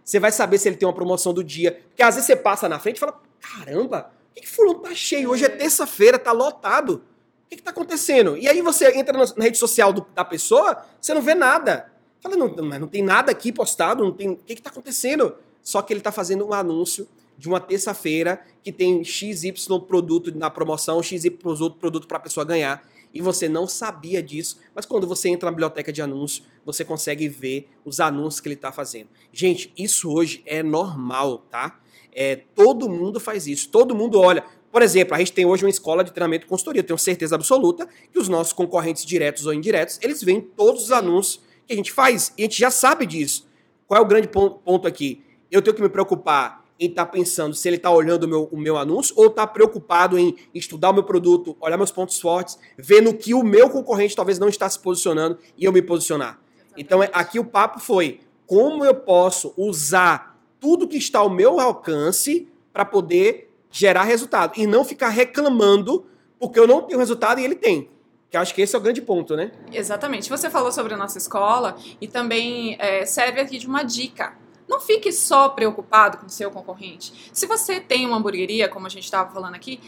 Você 0.04 0.18
vai 0.18 0.32
saber 0.32 0.58
se 0.58 0.68
ele 0.68 0.76
tem 0.76 0.86
uma 0.86 0.94
promoção 0.94 1.32
do 1.32 1.44
dia. 1.44 1.80
Porque 1.88 2.02
às 2.02 2.14
vezes 2.14 2.26
você 2.26 2.36
passa 2.36 2.68
na 2.68 2.78
frente 2.78 2.96
e 2.96 3.00
fala: 3.00 3.20
caramba, 3.40 4.02
por 4.02 4.34
que, 4.34 4.40
que 4.42 4.48
fulano 4.48 4.80
tá 4.80 4.94
cheio? 4.94 5.30
Hoje 5.30 5.44
é 5.44 5.48
terça-feira, 5.48 6.18
tá 6.18 6.32
lotado. 6.32 7.02
O 7.46 7.50
que, 7.50 7.56
que 7.56 7.62
tá 7.62 7.70
acontecendo? 7.70 8.36
E 8.36 8.48
aí 8.48 8.62
você 8.62 8.96
entra 8.96 9.16
na 9.16 9.44
rede 9.44 9.58
social 9.58 9.92
do, 9.92 10.06
da 10.14 10.24
pessoa, 10.24 10.84
você 11.00 11.12
não 11.12 11.20
vê 11.20 11.34
nada. 11.34 11.92
Fala, 12.20 12.36
não, 12.36 12.48
não, 12.48 12.78
não 12.78 12.88
tem 12.88 13.02
nada 13.02 13.30
aqui 13.30 13.52
postado, 13.52 14.02
não 14.02 14.12
tem. 14.12 14.30
O 14.30 14.36
que, 14.36 14.54
que 14.54 14.62
tá 14.62 14.70
acontecendo? 14.70 15.34
Só 15.62 15.82
que 15.82 15.92
ele 15.92 16.00
tá 16.00 16.10
fazendo 16.10 16.46
um 16.46 16.52
anúncio 16.52 17.06
de 17.36 17.48
uma 17.48 17.60
terça-feira 17.60 18.42
que 18.62 18.72
tem 18.72 19.04
XY 19.04 19.52
produto 19.86 20.32
na 20.36 20.48
promoção, 20.48 21.02
XY 21.02 21.30
produto 21.30 22.06
para 22.06 22.16
a 22.16 22.20
pessoa 22.20 22.44
ganhar 22.44 22.82
e 23.14 23.20
você 23.20 23.48
não 23.48 23.66
sabia 23.66 24.22
disso, 24.22 24.58
mas 24.74 24.86
quando 24.86 25.06
você 25.06 25.28
entra 25.28 25.46
na 25.46 25.52
biblioteca 25.52 25.92
de 25.92 26.00
anúncios, 26.00 26.46
você 26.64 26.84
consegue 26.84 27.28
ver 27.28 27.68
os 27.84 28.00
anúncios 28.00 28.40
que 28.40 28.48
ele 28.48 28.54
está 28.54 28.72
fazendo. 28.72 29.08
Gente, 29.32 29.72
isso 29.76 30.10
hoje 30.10 30.42
é 30.46 30.62
normal, 30.62 31.38
tá? 31.50 31.80
É, 32.12 32.36
todo 32.54 32.88
mundo 32.88 33.18
faz 33.18 33.46
isso, 33.46 33.68
todo 33.68 33.94
mundo 33.94 34.18
olha. 34.18 34.44
Por 34.70 34.80
exemplo, 34.80 35.14
a 35.14 35.18
gente 35.18 35.32
tem 35.32 35.44
hoje 35.44 35.64
uma 35.64 35.70
escola 35.70 36.02
de 36.02 36.12
treinamento 36.12 36.46
e 36.46 36.48
consultoria. 36.48 36.80
Eu 36.80 36.86
tenho 36.86 36.98
certeza 36.98 37.34
absoluta 37.34 37.86
que 38.10 38.18
os 38.18 38.28
nossos 38.28 38.52
concorrentes 38.52 39.04
diretos 39.04 39.44
ou 39.44 39.52
indiretos, 39.52 39.98
eles 40.00 40.22
veem 40.22 40.40
todos 40.40 40.84
os 40.84 40.92
anúncios 40.92 41.42
que 41.66 41.74
a 41.74 41.76
gente 41.76 41.92
faz. 41.92 42.32
E 42.38 42.42
a 42.42 42.44
gente 42.44 42.58
já 42.58 42.70
sabe 42.70 43.04
disso. 43.04 43.46
Qual 43.86 44.00
é 44.00 44.02
o 44.02 44.06
grande 44.06 44.28
ponto 44.28 44.88
aqui? 44.88 45.22
Eu 45.50 45.60
tenho 45.60 45.76
que 45.76 45.82
me 45.82 45.90
preocupar 45.90 46.61
em 46.82 46.88
estar 46.88 47.06
tá 47.06 47.12
pensando 47.12 47.54
se 47.54 47.68
ele 47.68 47.76
está 47.76 47.90
olhando 47.90 48.24
o 48.24 48.28
meu, 48.28 48.48
o 48.50 48.58
meu 48.58 48.76
anúncio 48.76 49.14
ou 49.16 49.28
está 49.28 49.46
preocupado 49.46 50.18
em 50.18 50.36
estudar 50.52 50.90
o 50.90 50.94
meu 50.94 51.04
produto, 51.04 51.56
olhar 51.60 51.76
meus 51.76 51.92
pontos 51.92 52.20
fortes, 52.20 52.58
ver 52.76 53.00
no 53.00 53.14
que 53.14 53.32
o 53.32 53.44
meu 53.44 53.70
concorrente 53.70 54.16
talvez 54.16 54.38
não 54.38 54.48
está 54.48 54.68
se 54.68 54.78
posicionando 54.80 55.38
e 55.56 55.64
eu 55.64 55.72
me 55.72 55.80
posicionar. 55.80 56.40
Então, 56.76 57.00
é, 57.00 57.08
aqui 57.12 57.38
o 57.38 57.44
papo 57.44 57.78
foi 57.78 58.20
como 58.46 58.84
eu 58.84 58.94
posso 58.94 59.54
usar 59.56 60.36
tudo 60.58 60.88
que 60.88 60.96
está 60.96 61.20
ao 61.20 61.30
meu 61.30 61.60
alcance 61.60 62.48
para 62.72 62.84
poder 62.84 63.54
gerar 63.70 64.02
resultado 64.02 64.54
e 64.56 64.66
não 64.66 64.84
ficar 64.84 65.08
reclamando 65.08 66.04
porque 66.38 66.58
eu 66.58 66.66
não 66.66 66.82
tenho 66.82 66.98
resultado 66.98 67.40
e 67.40 67.44
ele 67.44 67.54
tem. 67.54 67.88
Que 68.28 68.36
acho 68.36 68.54
que 68.54 68.62
esse 68.62 68.74
é 68.74 68.78
o 68.78 68.82
grande 68.82 69.00
ponto, 69.00 69.36
né? 69.36 69.52
Exatamente. 69.70 70.28
Você 70.28 70.50
falou 70.50 70.72
sobre 70.72 70.94
a 70.94 70.96
nossa 70.96 71.18
escola 71.18 71.76
e 72.00 72.08
também 72.08 72.76
é, 72.80 73.06
serve 73.06 73.40
aqui 73.40 73.58
de 73.58 73.66
uma 73.66 73.82
dica 73.82 74.41
não 74.72 74.80
fique 74.80 75.12
só 75.12 75.50
preocupado 75.50 76.16
com 76.16 76.26
o 76.26 76.30
seu 76.30 76.50
concorrente. 76.50 77.30
Se 77.32 77.46
você 77.46 77.78
tem 77.78 78.06
uma 78.06 78.16
hamburgueria, 78.16 78.68
como 78.68 78.86
a 78.86 78.88
gente 78.88 79.04
estava 79.04 79.30
falando 79.30 79.54
aqui, 79.54 79.78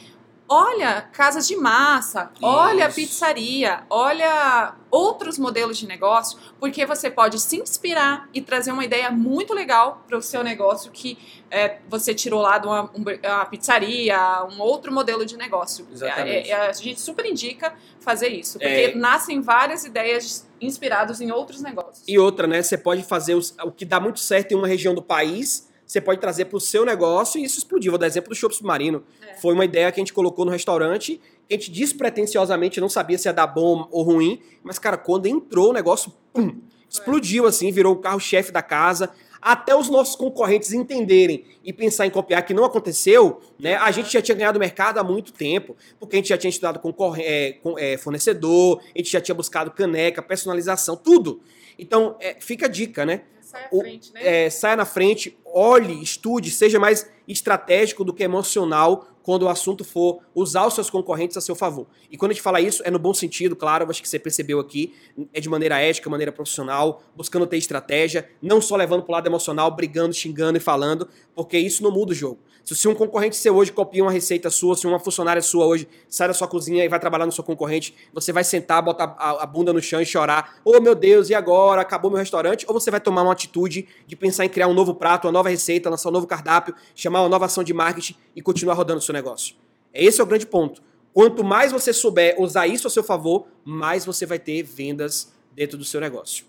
olha 0.49 1.03
casas 1.13 1.47
de 1.47 1.57
massa, 1.57 2.31
Isso. 2.35 2.45
olha 2.45 2.91
pizzaria, 2.91 3.83
olha 3.89 4.75
outros 4.91 5.39
modelos 5.39 5.79
de 5.79 5.87
negócio, 5.87 6.39
porque 6.61 6.87
você 6.87 7.11
pode 7.11 7.41
se 7.41 7.57
inspirar 7.57 8.29
e 8.33 8.41
trazer 8.41 8.71
uma 8.71 8.85
ideia 8.85 9.11
muito 9.11 9.53
legal 9.55 10.05
para 10.07 10.17
o 10.17 10.23
seu 10.23 10.45
negócio 10.45 10.91
que 10.93 11.19
é, 11.51 11.79
você 11.89 12.15
tirou 12.15 12.43
lá 12.43 12.59
de 12.59 12.67
uma, 12.67 12.91
uma, 12.95 13.47
pizzaria, 13.47 14.19
um 14.53 14.61
outro 14.61 14.93
modelo 14.93 15.25
de 15.25 15.37
negócio. 15.37 15.87
Exatamente. 15.91 16.51
É, 16.51 16.53
é, 16.53 16.69
a 16.69 16.73
gente 16.73 17.01
super 17.01 17.25
indica 17.27 17.75
fazer 17.99 18.29
isso, 18.29 18.59
porque 18.59 18.69
é. 18.69 18.95
nascem 18.95 19.41
várias 19.41 19.85
ideias 19.85 20.49
inspiradas 20.61 21.21
em 21.21 21.31
outros 21.31 21.61
negócios. 21.63 22.05
E 22.07 22.19
outra, 22.19 22.47
né? 22.47 22.63
Você 22.63 22.79
pode 22.79 23.03
fazer 23.03 23.35
os, 23.35 23.55
o 23.65 23.73
que 23.73 23.85
dá 23.85 23.99
muito 23.99 24.21
certo 24.21 24.53
em 24.53 24.55
uma 24.55 24.69
região 24.69 24.95
do 24.95 25.03
país 25.03 25.73
você 25.87 26.01
pode 26.01 26.21
trazer 26.21 26.47
para 26.47 26.57
o 26.57 26.61
seu 26.61 26.85
negócio 26.85 27.41
e 27.41 27.45
isso 27.45 27.59
explodiu. 27.59 27.93
Vou 27.93 27.99
dar 27.99 28.07
exemplo 28.07 28.31
do 28.31 28.35
Show 28.35 28.51
Submarino. 28.51 29.05
É. 29.23 29.35
Foi 29.37 29.55
uma 29.55 29.65
ideia 29.65 29.91
que 29.93 30.01
a 30.01 30.03
gente 30.03 30.13
colocou 30.13 30.45
no 30.45 30.51
restaurante 30.51 31.21
a 31.51 31.55
gente 31.55 31.71
despretensiosamente 31.71 32.81
não 32.81 32.89
sabia 32.89 33.19
se 33.19 33.29
ia 33.29 33.33
dar 33.33 33.47
bom 33.47 33.87
ou 33.91 34.03
ruim, 34.03 34.41
mas, 34.63 34.79
cara, 34.79 34.97
quando 34.97 35.27
entrou 35.27 35.71
o 35.71 35.73
negócio, 35.73 36.13
pum, 36.33 36.61
explodiu 36.89 37.47
assim, 37.47 37.71
virou 37.71 37.95
o 37.95 37.99
carro-chefe 37.99 38.51
da 38.51 38.63
casa. 38.63 39.11
Até 39.43 39.77
os 39.77 39.91
nossos 39.91 40.17
concorrentes 40.17 40.73
entenderem 40.73 41.45
e 41.63 41.71
pensar 41.71 42.07
em 42.07 42.11
copiar, 42.11 42.47
que 42.47 42.55
não 42.55 42.65
aconteceu, 42.65 43.43
né? 43.59 43.77
A 43.77 43.91
gente 43.91 44.11
já 44.11 44.23
tinha 44.23 44.35
ganhado 44.35 44.59
mercado 44.59 44.97
há 44.97 45.05
muito 45.05 45.35
tempo, 45.35 45.77
porque 46.01 46.17
a 46.17 46.19
gente 46.19 46.31
já 46.31 46.39
tinha 46.39 46.49
estudado 46.49 46.79
com, 46.79 46.95
é, 47.19 47.53
com 47.63 47.79
é, 47.79 47.99
fornecedor, 47.99 48.81
a 48.95 48.99
gente 48.99 49.13
já 49.13 49.21
tinha 49.21 49.35
buscado 49.35 49.71
caneca, 49.71 50.23
personalização, 50.23 50.97
tudo. 50.97 51.43
Então, 51.79 52.17
é, 52.21 52.37
fica 52.41 52.67
a 52.67 52.69
dica, 52.69 53.05
né? 53.05 53.23
Sai 53.41 53.65
à 53.65 53.69
frente, 53.69 54.13
né? 54.13 54.45
É, 54.45 54.51
saia 54.51 54.77
na 54.77 54.85
frente, 54.85 55.39
olhe, 55.45 56.03
estude, 56.03 56.51
seja 56.51 56.79
mais 56.79 57.11
estratégico 57.29 58.05
do 58.05 58.13
que 58.13 58.23
emocional 58.23 59.09
quando 59.25 59.45
o 59.45 59.49
assunto 59.49 59.83
for 59.83 60.21
usar 60.35 60.67
os 60.67 60.75
seus 60.75 60.91
concorrentes 60.91 61.35
a 61.37 61.41
seu 61.41 61.57
favor. 61.57 61.87
E 62.11 62.17
quando 62.17 62.31
a 62.31 62.35
gente 62.35 62.43
fala 62.43 62.61
isso, 62.61 62.83
é 62.85 62.91
no 62.91 62.99
bom 62.99 63.15
sentido, 63.15 63.57
claro, 63.57 63.89
acho 63.89 64.03
que 64.03 64.09
você 64.09 64.19
percebeu 64.19 64.61
aqui, 64.61 64.95
é 65.33 65.41
de 65.41 65.49
maneira 65.49 65.81
ética, 65.81 66.11
maneira 66.11 66.31
profissional, 66.31 67.03
buscando 67.17 67.47
ter 67.47 67.57
estratégia, 67.57 68.29
não 68.41 68.61
só 68.61 68.77
levando 68.77 69.03
para 69.03 69.11
o 69.11 69.15
lado 69.15 69.27
emocional, 69.27 69.71
brigando, 69.71 70.13
xingando 70.13 70.59
e 70.59 70.61
falando, 70.61 71.09
porque 71.35 71.59
isso 71.59 71.83
não 71.83 71.91
muda 71.91 72.13
o 72.13 72.15
jogo. 72.15 72.39
Se 72.65 72.89
um 72.89 72.95
concorrente 72.95 73.37
seu 73.37 73.55
hoje 73.55 73.71
copia 73.71 74.03
uma 74.03 74.11
receita 74.11 74.49
sua, 74.49 74.75
se 74.75 74.87
uma 74.87 74.99
funcionária 74.99 75.43
sua 75.43 75.67
hoje 75.67 75.87
sai 76.09 76.29
da 76.29 76.35
sua 76.35 76.49
cozinha 76.49 76.83
e 76.83 76.89
vai 76.89 76.99
trabalhar 76.99 77.27
no 77.27 77.33
seu 77.33 77.45
concorrente, 77.45 77.95
você 78.11 78.33
vai 78.33 78.43
sentar, 78.43 78.81
botar 78.81 79.15
a, 79.19 79.45
bunda 79.45 79.71
no 79.71 79.83
chão 79.83 80.01
e 80.01 80.07
chorar, 80.07 80.57
oh 80.65 80.81
meu 80.81 80.95
Deus, 80.95 81.29
e 81.29 81.35
agora? 81.35 81.83
Acabou 81.83 82.11
meu 82.11 82.19
restaurante? 82.19 82.65
Ou 82.67 82.73
você 82.73 82.91
vai 82.91 83.01
tomar 83.01 83.23
uma 83.23 83.33
atitude 83.33 83.87
de 84.07 84.17
pensar 84.17 84.47
em 84.47 84.49
criar 84.49 84.67
um 84.67 84.73
novo 84.73 84.95
prato, 84.95 85.27
uma 85.27 85.33
nova 85.33 85.51
receita, 85.51 85.91
lançar 85.91 86.09
um 86.09 86.13
novo 86.13 86.27
cardápio, 86.27 86.75
chamar 86.95 87.21
uma 87.21 87.29
nova 87.29 87.45
ação 87.45 87.63
de 87.63 87.75
marketing 87.75 88.17
e 88.35 88.41
continuar 88.41 88.75
rodando 88.75 88.99
o 88.99 89.03
seu 89.03 89.14
negócio? 89.15 89.57
Esse 89.93 90.21
é 90.21 90.25
o 90.25 90.27
grande 90.27 90.47
ponto. 90.47 90.83
Quanto 91.13 91.45
mais 91.45 91.71
você 91.71 91.93
souber 91.93 92.35
usar 92.41 92.67
isso 92.67 92.87
a 92.87 92.91
seu 92.91 93.05
favor, 93.05 93.47
mais 93.65 94.05
você 94.05 94.27
vai 94.27 94.39
ter 94.39 94.63
vendas 94.63 95.33
dentro 95.55 95.79
do 95.79 95.85
seu 95.85 96.01
negócio. 96.01 96.45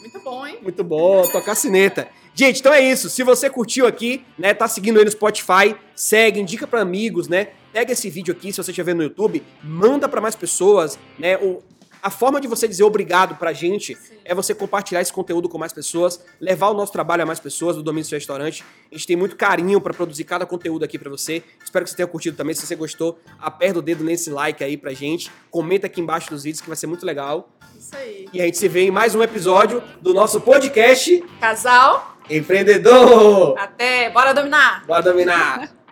Muito 0.00 0.20
bom, 0.20 0.46
hein? 0.46 0.58
Muito 0.62 0.82
bom, 0.82 1.26
tocar 1.28 1.54
cineta. 1.54 2.08
Gente, 2.34 2.60
então 2.60 2.72
é 2.72 2.82
isso. 2.82 3.08
Se 3.10 3.22
você 3.22 3.48
curtiu 3.48 3.86
aqui, 3.86 4.24
né, 4.38 4.54
tá 4.54 4.68
seguindo 4.68 4.98
aí 4.98 5.04
no 5.04 5.10
Spotify, 5.10 5.74
segue, 5.94 6.40
indica 6.40 6.66
para 6.66 6.80
amigos, 6.80 7.28
né? 7.28 7.48
Pega 7.72 7.92
esse 7.92 8.08
vídeo 8.08 8.32
aqui, 8.32 8.52
se 8.52 8.62
você 8.62 8.70
estiver 8.70 8.92
vendo 8.92 8.98
no 8.98 9.04
YouTube, 9.04 9.42
manda 9.62 10.08
para 10.08 10.20
mais 10.20 10.34
pessoas, 10.34 10.98
né? 11.18 11.36
O, 11.38 11.62
a 12.02 12.10
forma 12.10 12.40
de 12.40 12.48
você 12.48 12.68
dizer 12.68 12.84
obrigado 12.84 13.36
pra 13.36 13.52
gente 13.52 13.94
Sim. 13.94 14.16
é 14.24 14.34
você 14.34 14.54
compartilhar 14.54 15.00
esse 15.00 15.12
conteúdo 15.12 15.48
com 15.48 15.58
mais 15.58 15.72
pessoas, 15.72 16.20
levar 16.40 16.68
o 16.68 16.74
nosso 16.74 16.92
trabalho 16.92 17.22
a 17.22 17.26
mais 17.26 17.40
pessoas 17.40 17.76
do 17.76 17.82
domínio 17.82 18.04
do 18.04 18.08
seu 18.08 18.16
restaurante. 18.16 18.64
A 18.90 18.94
gente 18.94 19.06
tem 19.06 19.16
muito 19.16 19.36
carinho 19.36 19.80
para 19.80 19.92
produzir 19.92 20.24
cada 20.24 20.46
conteúdo 20.46 20.84
aqui 20.84 20.98
para 20.98 21.10
você. 21.10 21.42
Espero 21.62 21.84
que 21.84 21.90
você 21.90 21.96
tenha 21.96 22.06
curtido 22.06 22.36
também. 22.36 22.54
Se 22.54 22.66
você 22.66 22.76
gostou, 22.76 23.18
aperta 23.38 23.78
o 23.78 23.82
dedo 23.82 24.04
nesse 24.04 24.30
like 24.30 24.62
aí 24.62 24.76
pra 24.76 24.92
gente. 24.92 25.30
Comenta 25.50 25.86
aqui 25.86 26.00
embaixo 26.00 26.30
dos 26.30 26.44
vídeos 26.44 26.60
que 26.60 26.68
vai 26.68 26.76
ser 26.76 26.86
muito 26.86 27.04
legal. 27.04 27.48
Isso 27.78 27.96
aí. 27.96 28.28
E 28.32 28.40
a 28.40 28.44
gente 28.44 28.58
se 28.58 28.68
vê 28.68 28.82
em 28.82 28.90
mais 28.90 29.14
um 29.14 29.22
episódio 29.22 29.82
do 30.00 30.14
nosso 30.14 30.40
podcast 30.40 31.22
Casal 31.40 32.16
Empreendedor. 32.28 33.56
Até, 33.58 34.10
bora 34.10 34.32
dominar. 34.32 34.84
Bora 34.86 35.02
dominar. 35.02 35.70